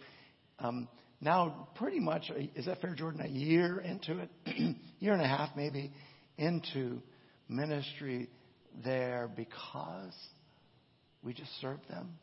[0.59, 0.87] Um,
[1.21, 3.21] now pretty much, is that fair, Jordan?
[3.21, 4.29] A year into it,
[4.99, 5.91] year and a half maybe
[6.37, 7.01] into
[7.47, 8.29] ministry
[8.83, 10.13] there because
[11.23, 12.17] we just serve them.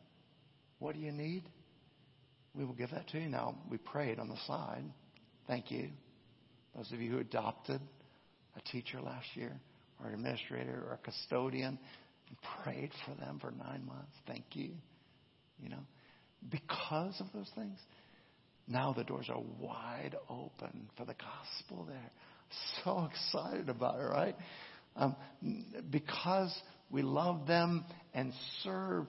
[0.79, 1.45] What do you need?
[2.55, 3.29] We will give that to you.
[3.29, 4.85] Now, we prayed on the side.
[5.47, 5.91] Thank you.
[6.77, 7.81] Those of you who adopted
[8.57, 9.53] a teacher last year,
[10.01, 11.79] or an administrator, or a custodian,
[12.29, 14.13] and prayed for them for nine months.
[14.27, 14.71] Thank you.
[15.63, 15.85] You know,
[16.49, 17.79] because of those things,
[18.67, 22.11] now the doors are wide open for the gospel there.
[22.85, 24.37] So excited about it, right?
[24.97, 25.17] Um,
[25.91, 26.55] because
[26.91, 29.07] we love them and serve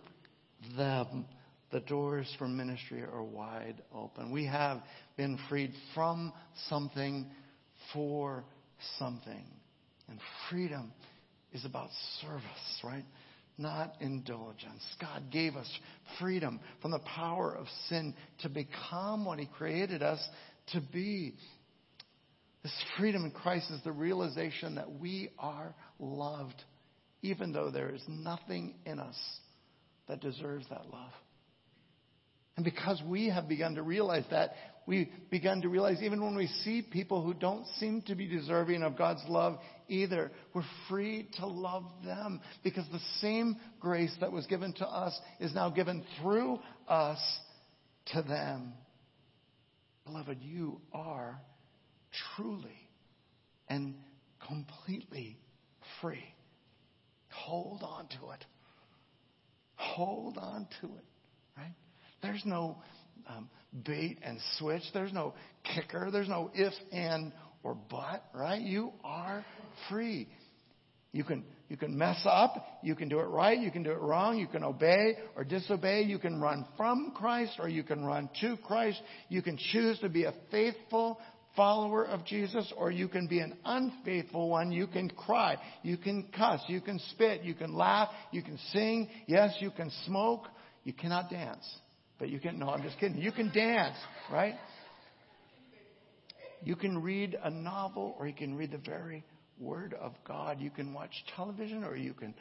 [0.78, 1.26] them,
[1.72, 4.32] the doors for ministry are wide open.
[4.32, 4.82] We have
[5.17, 6.34] been freed from
[6.70, 7.26] something
[7.94, 8.44] for
[9.00, 9.46] something.
[10.08, 10.91] And freedom
[11.54, 11.89] is about
[12.22, 13.06] service, right?
[13.58, 14.84] not indulgence.
[15.00, 15.70] God gave us
[16.20, 20.20] freedom from the power of sin to become what He created us
[20.74, 21.36] to be.
[22.63, 26.62] This freedom in Christ is the realization that we are loved,
[27.21, 29.17] even though there is nothing in us
[30.08, 31.12] that deserves that love.
[32.58, 34.52] And because we have begun to realize that,
[34.86, 38.84] we've begun to realize even when we see people who don't seem to be deserving
[38.84, 44.45] of God's love either, we're free to love them because the same grace that was
[44.47, 47.19] given to us is now given through us
[48.08, 48.74] to them.
[50.06, 51.39] Beloved, you are
[52.36, 52.89] truly
[53.67, 53.95] and
[54.45, 55.38] completely
[56.02, 56.24] free.
[57.30, 58.45] Hold on to it.
[59.76, 61.06] Hold on to it,
[61.58, 61.74] right?
[62.21, 62.78] There's no
[63.28, 63.50] um,
[63.86, 64.84] bait and switch.
[64.93, 66.10] There's no kicker.
[66.12, 67.32] There's no if, and,
[67.63, 68.62] or but, right?
[68.62, 69.45] You are
[69.89, 70.28] free.
[71.13, 72.79] You can, you can mess up.
[72.83, 73.60] You can do it right.
[73.60, 74.38] You can do it wrong.
[74.38, 76.04] You can obey or disobey.
[76.04, 79.02] You can run from Christ or you can run to Christ.
[79.27, 81.19] You can choose to be a faithful
[81.56, 84.71] follower of Jesus or you can be an unfaithful one.
[84.71, 85.58] You can cry.
[85.83, 86.62] You can cuss.
[86.67, 87.43] You can spit.
[87.43, 88.10] You can laugh.
[88.31, 89.10] You can sing.
[89.27, 90.47] Yes, you can smoke.
[90.83, 91.67] You cannot dance.
[92.19, 93.17] But you can, no, I'm just kidding.
[93.17, 93.97] You can dance,
[94.31, 94.56] right?
[96.63, 99.23] You can read a novel or you can read the very
[99.60, 100.60] Word of God.
[100.60, 102.33] You can watch television or you can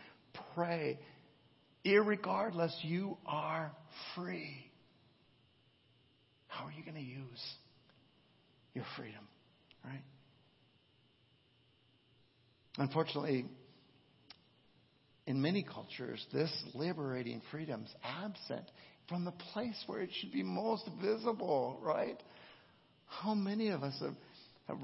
[0.55, 0.99] pray.
[1.85, 3.73] Irregardless, you are
[4.15, 4.71] free.
[6.49, 7.55] How are you going to use
[8.75, 9.27] your freedom,
[9.85, 10.03] right?
[12.79, 13.47] Unfortunately,
[15.27, 18.71] in many cultures, this liberating freedom is absent
[19.09, 22.21] from the place where it should be most visible, right?
[23.07, 24.15] How many of us have,
[24.69, 24.79] have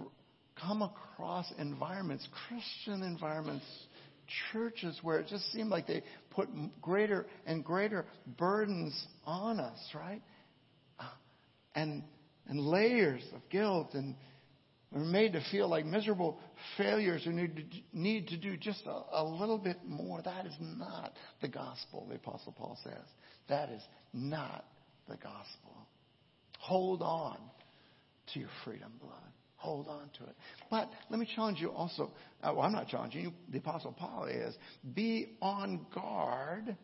[0.60, 3.64] come across environments, Christian environments,
[4.52, 6.48] churches where it just seemed like they put
[6.80, 8.04] greater and greater
[8.38, 10.22] burdens on us, right?
[11.74, 12.02] And,
[12.48, 14.14] and layers of guilt and
[14.92, 16.38] we're made to feel like miserable
[16.78, 20.22] failures who need to, do just a, a little bit more.
[20.22, 23.04] That is not the gospel, the Apostle Paul says.
[23.48, 23.82] That is
[24.12, 24.64] not
[25.08, 25.86] the gospel.
[26.60, 27.36] Hold on
[28.32, 29.20] to your freedom, beloved.
[29.56, 30.36] Hold on to it.
[30.70, 32.12] But let me challenge you also.
[32.42, 33.32] Uh, well, I'm not challenging you.
[33.50, 34.54] The Apostle Paul is.
[34.94, 36.76] Be on guard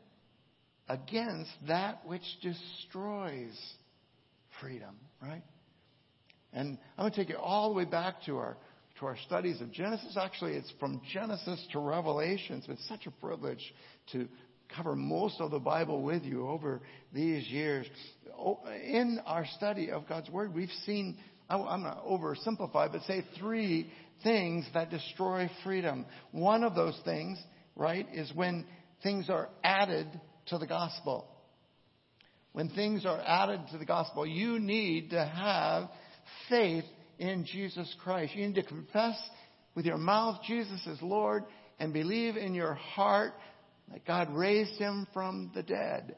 [0.89, 3.57] against that which destroys
[4.63, 5.43] freedom, right?
[6.55, 8.57] And I'm going to take you all the way back to our
[9.01, 10.17] to our studies of Genesis.
[10.21, 12.59] Actually, it's from Genesis to Revelation.
[12.59, 13.75] It's been such a privilege
[14.13, 14.29] to
[14.75, 16.81] cover most of the Bible with you over
[17.13, 17.87] these years.
[18.85, 21.17] In our study of God's Word, we've seen,
[21.49, 23.91] I'm going to oversimplify, but say three
[24.23, 26.07] things that destroy freedom.
[26.31, 27.39] One of those things,
[27.75, 28.67] right, is when
[29.03, 30.07] things are added
[30.47, 31.27] to the gospel.
[32.53, 35.89] When things are added to the gospel, you need to have
[36.49, 36.85] faith
[37.19, 38.35] in Jesus Christ.
[38.35, 39.19] You need to confess
[39.75, 41.45] with your mouth Jesus is Lord
[41.79, 43.33] and believe in your heart
[43.91, 46.17] that God raised him from the dead.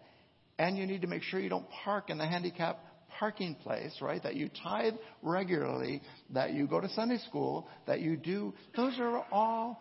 [0.59, 2.81] And you need to make sure you don't park in the handicap
[3.19, 4.23] parking place, right?
[4.23, 8.55] That you tithe regularly, that you go to Sunday school, that you do.
[8.77, 9.81] Those are all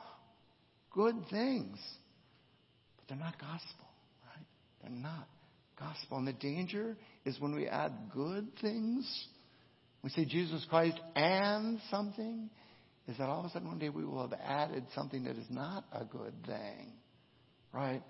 [0.91, 1.78] good things.
[2.97, 3.88] But they're not gospel,
[4.28, 4.45] right?
[4.82, 5.28] They're not
[5.84, 6.17] gospel.
[6.17, 9.27] And the danger is when we add good things
[10.03, 12.49] we say Jesus Christ and something,
[13.07, 15.47] is that all of a sudden one day we will have added something that is
[15.49, 16.91] not a good thing,
[17.71, 18.03] right?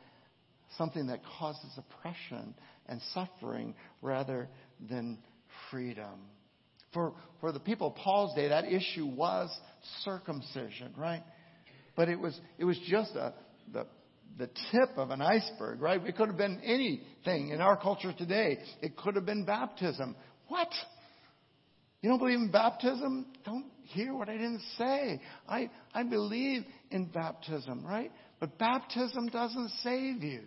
[0.78, 2.56] Something that causes oppression
[2.88, 4.50] and suffering rather
[4.90, 5.20] than
[5.70, 6.20] freedom.
[6.94, 9.56] For, for the people of Paul's day, that issue was
[10.04, 11.24] circumcision, right?
[11.96, 13.34] But it was, it was just a,
[13.72, 13.86] the,
[14.38, 16.04] the tip of an iceberg, right?
[16.06, 18.60] It could have been anything in our culture today.
[18.82, 20.16] It could have been baptism.
[20.48, 20.70] What?
[22.02, 23.28] You don't believe in baptism?
[23.46, 25.22] Don't hear what I didn't say.
[25.48, 28.12] I, I believe in baptism, right?
[28.40, 30.42] But baptism doesn't save you.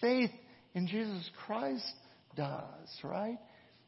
[0.00, 0.30] Faith
[0.74, 1.92] in Jesus Christ
[2.36, 3.38] does, right?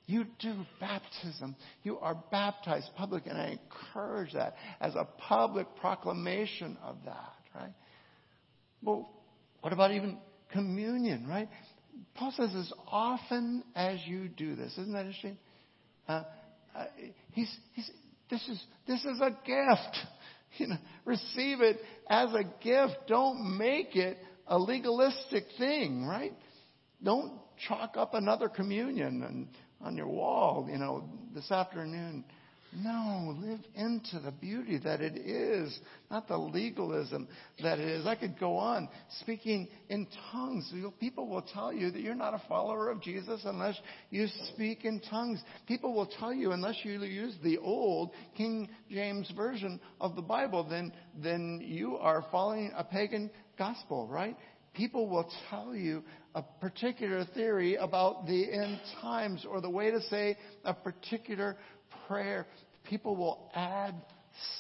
[0.06, 1.54] You do baptism.
[1.82, 7.72] You are baptized public, and I encourage that as a public proclamation of that, right?
[8.82, 9.10] Well,
[9.60, 10.18] what about even
[10.52, 11.48] communion, right?
[12.14, 15.38] Paul says, as often as you do this, isn't that interesting?
[16.08, 16.22] Uh,
[16.74, 16.84] uh,
[17.32, 17.90] he's, he's,
[18.30, 19.96] this is, this is a gift.
[20.58, 21.78] You know, receive it
[22.08, 23.06] as a gift.
[23.06, 24.18] Don't make it
[24.48, 26.32] a legalistic thing, right?
[27.00, 27.34] Don't
[27.68, 29.48] chalk up another communion and,
[29.80, 32.24] on your wall, you know, this afternoon.
[32.72, 35.76] No, live into the beauty that it is,
[36.08, 37.26] not the legalism
[37.60, 38.06] that it is.
[38.06, 38.88] I could go on
[39.20, 40.72] speaking in tongues.
[41.00, 43.76] People will tell you that you're not a follower of Jesus unless
[44.10, 45.42] you speak in tongues.
[45.66, 50.62] People will tell you unless you use the old King James version of the Bible,
[50.62, 54.36] then, then you are following a pagan gospel, right?
[54.74, 56.04] People will tell you
[56.36, 61.56] a particular theory about the end times or the way to say a particular
[62.06, 62.46] prayer.
[62.84, 63.94] People will add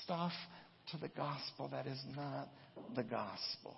[0.02, 0.32] stuff
[0.90, 2.48] to the gospel that is not
[2.94, 3.76] the gospel.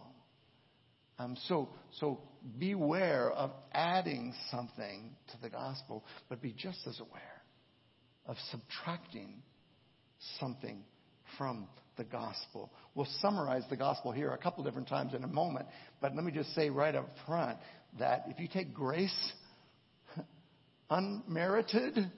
[1.19, 1.69] Um, so,
[2.01, 2.21] so
[2.59, 7.43] beware of adding something to the gospel, but be just as aware
[8.27, 9.43] of subtracting
[10.41, 10.83] something
[11.37, 12.71] from the gospel.
[12.95, 15.67] We'll summarize the gospel here a couple different times in a moment,
[16.01, 17.59] but let me just say right up front
[17.99, 19.33] that if you take grace,
[20.91, 22.11] unmerited,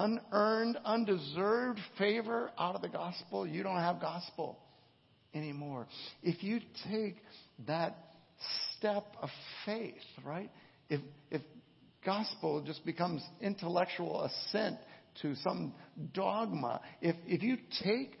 [0.00, 4.58] unearned, undeserved favor out of the gospel, you don't have gospel
[5.34, 5.86] anymore.
[6.22, 7.16] If you take
[7.66, 7.96] that
[8.76, 9.28] step of
[9.66, 9.94] faith,
[10.24, 10.50] right?
[10.88, 11.42] If, if
[12.04, 14.76] gospel just becomes intellectual assent
[15.22, 15.74] to some
[16.14, 18.18] dogma, if, if you take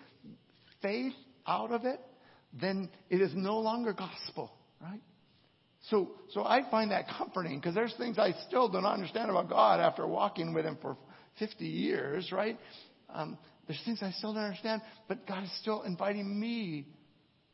[0.82, 1.14] faith
[1.46, 2.00] out of it,
[2.60, 4.52] then it is no longer gospel,
[4.82, 5.00] right?
[5.88, 9.80] So, so I find that comforting because there's things I still don't understand about God
[9.80, 10.96] after walking with Him for
[11.40, 12.56] 50 years, right?
[13.12, 13.36] Um,
[13.66, 16.86] there's things I still don't understand, but God is still inviting me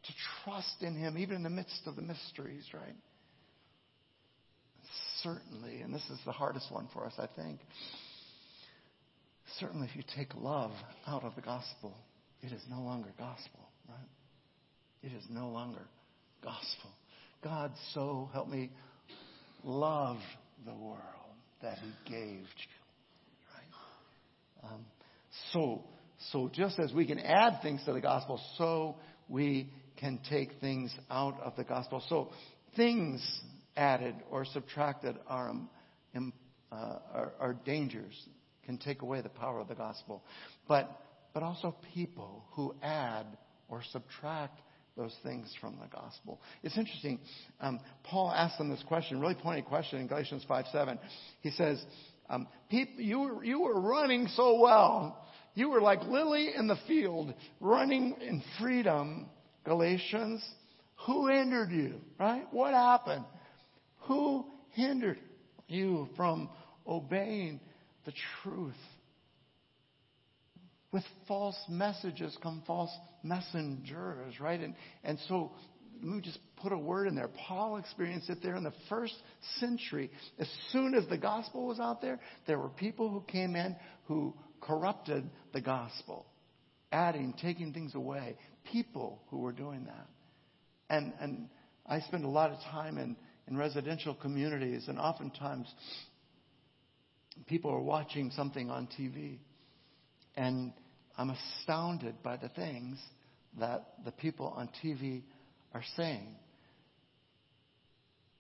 [0.05, 0.13] to
[0.45, 2.97] trust in Him, even in the midst of the mysteries, right?
[5.23, 7.61] Certainly, and this is the hardest one for us, I think.
[9.59, 10.73] Certainly, if you take love
[11.07, 11.95] out of the gospel,
[12.43, 13.97] it is no longer gospel, right?
[15.03, 15.87] It is no longer
[16.43, 16.91] gospel.
[17.43, 18.71] God so, help me,
[19.65, 20.21] loved
[20.65, 21.01] the world
[21.63, 22.45] that he gave.
[24.67, 24.85] Um,
[25.53, 25.85] so,
[26.33, 28.97] so just as we can add things to the gospel, so
[29.29, 32.03] we can take things out of the gospel.
[32.09, 32.31] So
[32.75, 33.23] things
[33.77, 36.33] added or subtracted are, um,
[36.73, 38.15] uh, are, are dangers,
[38.65, 40.23] can take away the power of the gospel.
[40.69, 40.91] But,
[41.33, 43.27] but also people who add
[43.69, 44.61] or subtract
[44.97, 46.41] those things from the gospel.
[46.63, 47.21] It's interesting.
[47.61, 50.99] Um, Paul asked them this question, really pointed question in Galatians 5 7.
[51.43, 51.85] He says,
[52.29, 55.25] um, you, were, you were running so well.
[55.55, 59.27] You were like lily in the field, running in freedom.
[59.65, 60.45] Galatians,
[61.07, 61.95] who hindered you?
[62.21, 62.45] Right?
[62.51, 63.25] What happened?
[64.01, 65.19] Who hindered
[65.67, 66.51] you from
[66.87, 67.61] obeying
[68.05, 68.13] the
[68.43, 68.75] truth?
[70.93, 72.91] With false messages come false
[73.23, 74.61] messengers, right?
[74.61, 74.75] And,
[75.05, 75.53] and so
[76.03, 77.29] me just put a word in there.
[77.47, 79.15] Paul experienced it there in the first
[79.59, 80.11] century.
[80.39, 84.35] As soon as the gospel was out there, there were people who came in who
[84.61, 86.27] corrupted the gospel,
[86.93, 88.37] adding, taking things away.
[88.71, 90.07] People who were doing that.
[90.89, 91.49] And, and
[91.87, 93.17] I spend a lot of time in,
[93.49, 95.73] in residential communities, and oftentimes
[97.47, 99.39] people are watching something on TV.
[100.37, 100.73] And
[101.17, 102.99] I'm astounded by the things
[103.59, 105.23] that the people on TV
[105.77, 106.35] are saying.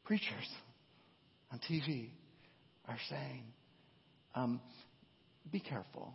[0.04, 0.48] Preachers
[1.52, 2.08] on TV
[2.88, 3.42] are saying,
[4.34, 4.60] um,
[5.52, 6.14] be careful.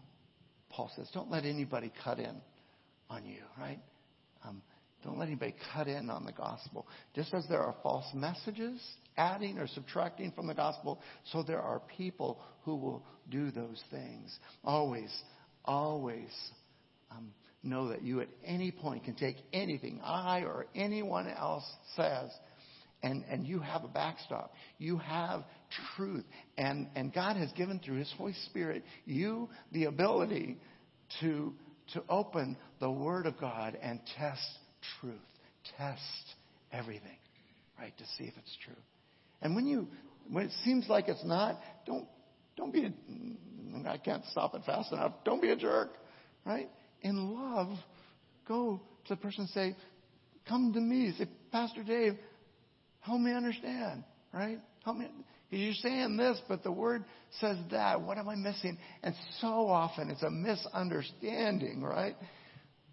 [0.69, 2.41] Paul says, don't let anybody cut in
[3.07, 3.79] on you, right?
[4.43, 4.63] Um,
[5.03, 6.87] don't let anybody cut in on the gospel.
[7.13, 8.81] Just as there are false messages
[9.15, 10.99] adding or subtracting from the gospel,
[11.31, 14.35] so there are people who will do those things.
[14.63, 15.11] Always,
[15.65, 16.29] always
[17.11, 17.31] um,
[17.63, 22.31] know that you at any point can take anything I or anyone else says
[23.03, 24.53] and, and you have a backstop.
[24.77, 25.43] You have
[25.95, 26.25] truth.
[26.57, 30.57] And, and God has given through His Holy Spirit you the ability
[31.21, 31.53] to,
[31.93, 34.47] to open the Word of God and test
[34.99, 35.15] truth.
[35.77, 36.01] Test
[36.71, 37.17] everything,
[37.79, 38.81] right, to see if it's true.
[39.41, 39.87] And when you,
[40.29, 42.07] when it seems like it's not, don't,
[42.55, 45.13] don't be a, I can't stop it fast enough.
[45.23, 45.91] Don't be a jerk,
[46.45, 46.69] right?
[47.01, 47.69] In love,
[48.47, 49.75] go to the person and say,
[50.47, 51.13] come to me.
[51.17, 52.13] Say, Pastor Dave,
[53.01, 54.59] help me understand, right?
[54.83, 55.07] Help me.
[55.49, 57.03] You're saying this, but the word
[57.39, 58.01] says that.
[58.01, 58.77] What am I missing?
[59.03, 62.15] And so often it's a misunderstanding, right?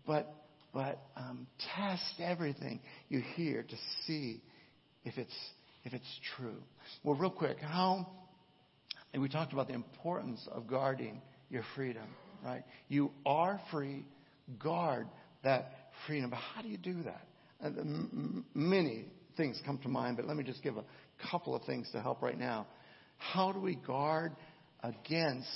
[0.06, 0.34] But
[0.72, 1.46] but um,
[1.76, 4.42] test everything you hear to see
[5.04, 5.34] if it's
[5.84, 6.62] if it's true.
[7.04, 8.08] Well, real quick, how?
[9.12, 12.08] And we talked about the importance of guarding your freedom,
[12.44, 12.62] right?
[12.88, 14.04] You are free.
[14.58, 15.06] Guard
[15.44, 15.72] that
[16.06, 16.30] freedom.
[16.30, 17.26] But how do you do that?
[17.60, 19.04] And many
[19.36, 20.84] things come to mind, but let me just give a
[21.30, 22.66] couple of things to help right now.
[23.18, 24.32] How do we guard
[24.82, 25.48] against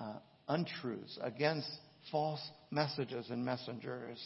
[0.00, 0.14] uh,
[0.48, 1.68] untruths, against
[2.10, 2.40] false
[2.70, 4.18] messages and messengers?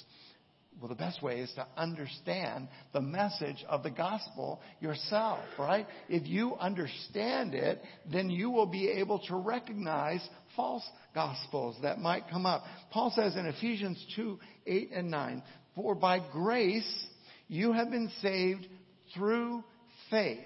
[0.80, 5.86] Well, the best way is to understand the message of the gospel yourself, right?
[6.08, 12.28] If you understand it, then you will be able to recognize false gospels that might
[12.30, 12.62] come up.
[12.90, 15.42] Paul says in Ephesians 2, 8 and 9,
[15.74, 17.06] For by grace
[17.48, 18.66] you have been saved
[19.14, 19.62] through
[20.10, 20.38] faith.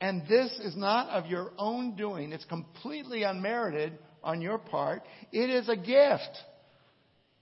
[0.00, 2.32] And this is not of your own doing.
[2.32, 5.02] It's completely unmerited on your part.
[5.30, 6.38] It is a gift.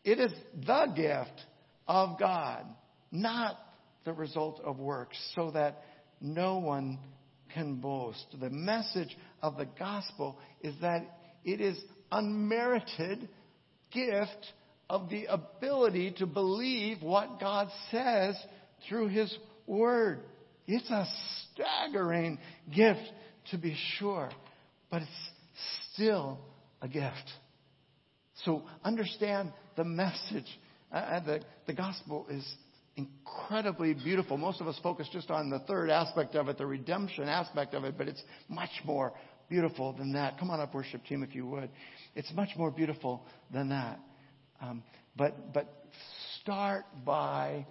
[0.04, 0.32] It is
[0.66, 1.40] the gift
[1.86, 2.64] of God,
[3.10, 3.58] not
[4.04, 5.82] the result of works, so that
[6.20, 6.98] no one
[7.54, 8.24] can boast.
[8.38, 11.78] The message of the gospel is that it is
[12.12, 13.28] unmerited
[13.92, 14.52] gift
[14.88, 18.36] of the ability to believe what God says
[18.88, 19.36] through His
[19.66, 20.20] Word.
[20.66, 21.06] It's a
[21.52, 22.38] staggering
[22.74, 23.00] gift
[23.50, 24.30] to be sure,
[24.90, 25.10] but it's
[25.92, 26.38] still
[26.82, 27.30] a gift.
[28.44, 30.46] So understand the message.
[30.92, 32.44] Uh, uh, the, the gospel is
[32.96, 34.36] incredibly beautiful.
[34.36, 37.84] Most of us focus just on the third aspect of it, the redemption aspect of
[37.84, 39.12] it, but it's much more
[39.50, 40.38] beautiful than that.
[40.38, 41.68] Come on up, worship team, if you would.
[42.14, 43.22] It's much more beautiful
[43.52, 43.98] than that.
[44.62, 44.82] Um,
[45.16, 45.68] but, but
[46.40, 47.66] start by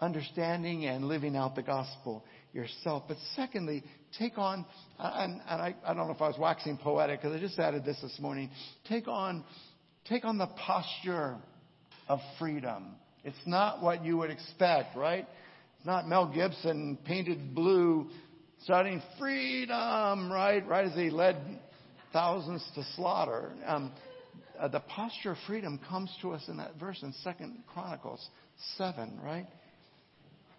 [0.00, 3.04] understanding and living out the gospel yourself.
[3.06, 3.84] But secondly,
[4.18, 4.64] take on,
[4.98, 7.84] and, and I, I don't know if I was waxing poetic because I just added
[7.84, 8.50] this this morning.
[8.88, 9.44] Take on,
[10.08, 11.36] take on the posture
[12.08, 12.96] of freedom.
[13.22, 15.26] It's not what you would expect, right?
[15.76, 18.08] It's not Mel Gibson painted blue
[18.66, 20.66] shouting freedom, right?
[20.66, 21.36] Right as he led
[22.12, 23.52] thousands to slaughter.
[23.66, 23.92] Um,
[24.58, 28.24] uh, the posture of freedom comes to us in that verse in Second Chronicles
[28.76, 29.46] 7, right?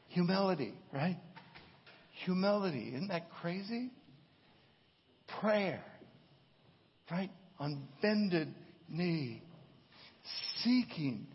[0.10, 1.18] Humility, right?
[2.26, 2.92] Humility.
[2.94, 3.92] Isn't that crazy?
[5.40, 5.84] Prayer,
[7.10, 7.32] right?
[7.60, 8.54] On bended
[8.90, 9.42] knee.
[10.64, 11.28] Seeking.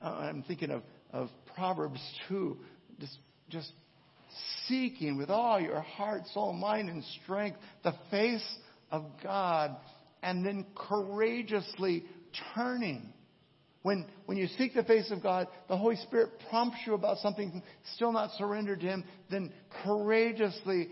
[0.00, 2.56] Uh, I'm thinking of, of Proverbs 2.
[3.00, 3.72] Just, just
[4.66, 8.44] seeking with all your heart, soul, mind, and strength the face
[8.90, 9.76] of God.
[10.22, 12.04] And then courageously
[12.54, 13.12] turning
[13.84, 17.62] when, when you seek the face of God, the Holy Spirit prompts you about something
[17.94, 19.52] still not surrendered to Him, then
[19.84, 20.88] courageously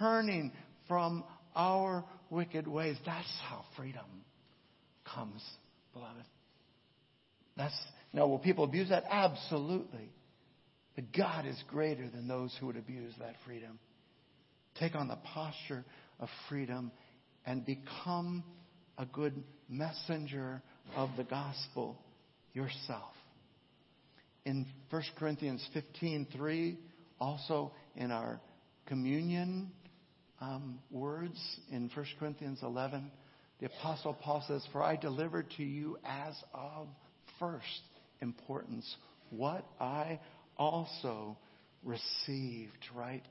[0.00, 0.50] turning
[0.88, 1.22] from
[1.54, 2.96] our wicked ways.
[3.06, 4.04] That's how freedom
[5.04, 5.40] comes,
[5.92, 6.24] beloved.
[7.56, 7.80] That's,
[8.12, 9.04] now, will people abuse that?
[9.08, 10.10] Absolutely.
[10.94, 13.78] But God is greater than those who would abuse that freedom.
[14.78, 15.84] Take on the posture
[16.20, 16.92] of freedom
[17.46, 18.44] and become
[18.98, 20.62] a good messenger
[20.94, 21.98] of the gospel
[22.52, 23.12] yourself.
[24.44, 26.76] In 1 Corinthians 15:3,
[27.20, 28.40] also in our
[28.86, 29.70] communion
[30.40, 31.38] um, words
[31.70, 33.10] in 1 Corinthians 11,
[33.60, 36.88] the Apostle Paul says, For I delivered to you as of
[37.38, 37.82] first
[38.20, 38.96] importance
[39.30, 40.18] what I
[40.56, 41.36] also
[41.82, 43.22] received, right?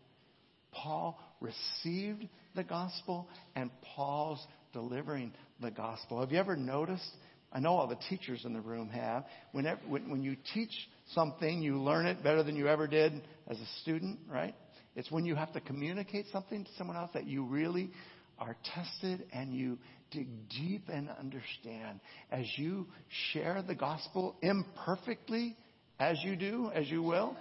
[0.71, 6.19] Paul received the gospel and Paul's delivering the gospel.
[6.19, 7.09] Have you ever noticed
[7.53, 9.25] I know all the teachers in the room have.
[9.51, 10.71] Whenever, when, when you teach
[11.13, 14.55] something, you learn it better than you ever did as a student, right?
[14.95, 17.91] It's when you have to communicate something to someone else that you really
[18.39, 19.77] are tested and you
[20.11, 21.99] dig deep and understand.
[22.31, 22.87] As you
[23.31, 25.57] share the gospel imperfectly,
[26.01, 27.37] as you do, as you will,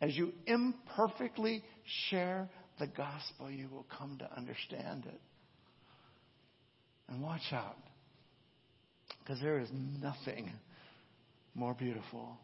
[0.00, 1.62] as you imperfectly
[2.10, 2.48] share
[2.80, 5.20] the gospel, you will come to understand it.
[7.08, 7.76] And watch out.
[9.20, 9.68] Because there is
[10.00, 10.50] nothing
[11.54, 12.36] more beautiful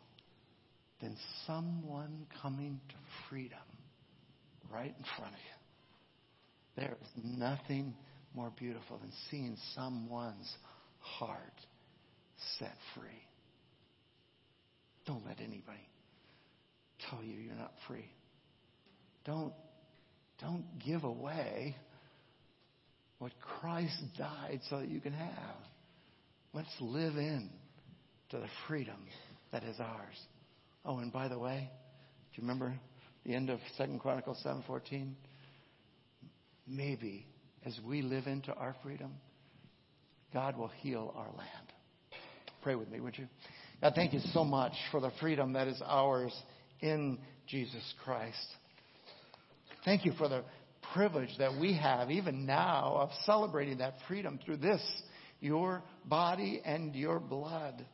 [1.00, 2.94] than someone coming to
[3.28, 3.58] freedom
[4.72, 6.84] right in front of you.
[6.84, 7.94] There is nothing
[8.32, 10.54] more beautiful than seeing someone's
[11.00, 11.40] heart
[12.60, 13.27] set free.
[15.08, 15.88] Don't let anybody
[17.08, 18.04] tell you you're not free.
[19.24, 19.54] Don't,
[20.38, 21.74] don't give away
[23.18, 25.56] what Christ died so that you can have.
[26.52, 27.48] Let's live in
[28.30, 28.98] to the freedom
[29.50, 30.20] that is ours.
[30.84, 31.70] Oh, and by the way,
[32.34, 32.74] do you remember
[33.24, 35.14] the end of Second Chronicles 7:14?
[36.66, 37.26] Maybe
[37.64, 39.14] as we live into our freedom,
[40.34, 41.72] God will heal our land.
[42.62, 43.26] Pray with me, would you?
[43.80, 46.34] God, thank you so much for the freedom that is ours
[46.80, 47.16] in
[47.46, 48.44] Jesus Christ.
[49.84, 50.42] Thank you for the
[50.92, 54.82] privilege that we have, even now, of celebrating that freedom through this
[55.40, 57.86] your body and your blood.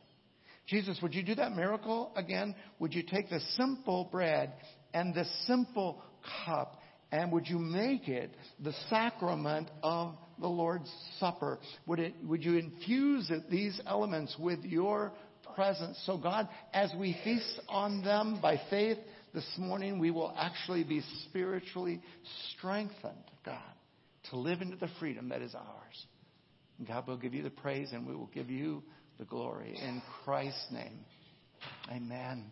[0.66, 2.54] Jesus, would you do that miracle again?
[2.78, 4.54] Would you take the simple bread
[4.94, 6.02] and the simple
[6.46, 6.80] cup
[7.14, 11.60] and would you make it the sacrament of the Lord's Supper?
[11.86, 15.12] Would, it, would you infuse it, these elements with your
[15.54, 16.00] presence?
[16.06, 18.98] So, God, as we feast on them by faith
[19.32, 22.00] this morning, we will actually be spiritually
[22.56, 23.58] strengthened, God,
[24.30, 26.06] to live into the freedom that is ours.
[26.86, 28.82] God will give you the praise and we will give you
[29.18, 29.76] the glory.
[29.76, 31.04] In Christ's name,
[31.90, 32.50] amen.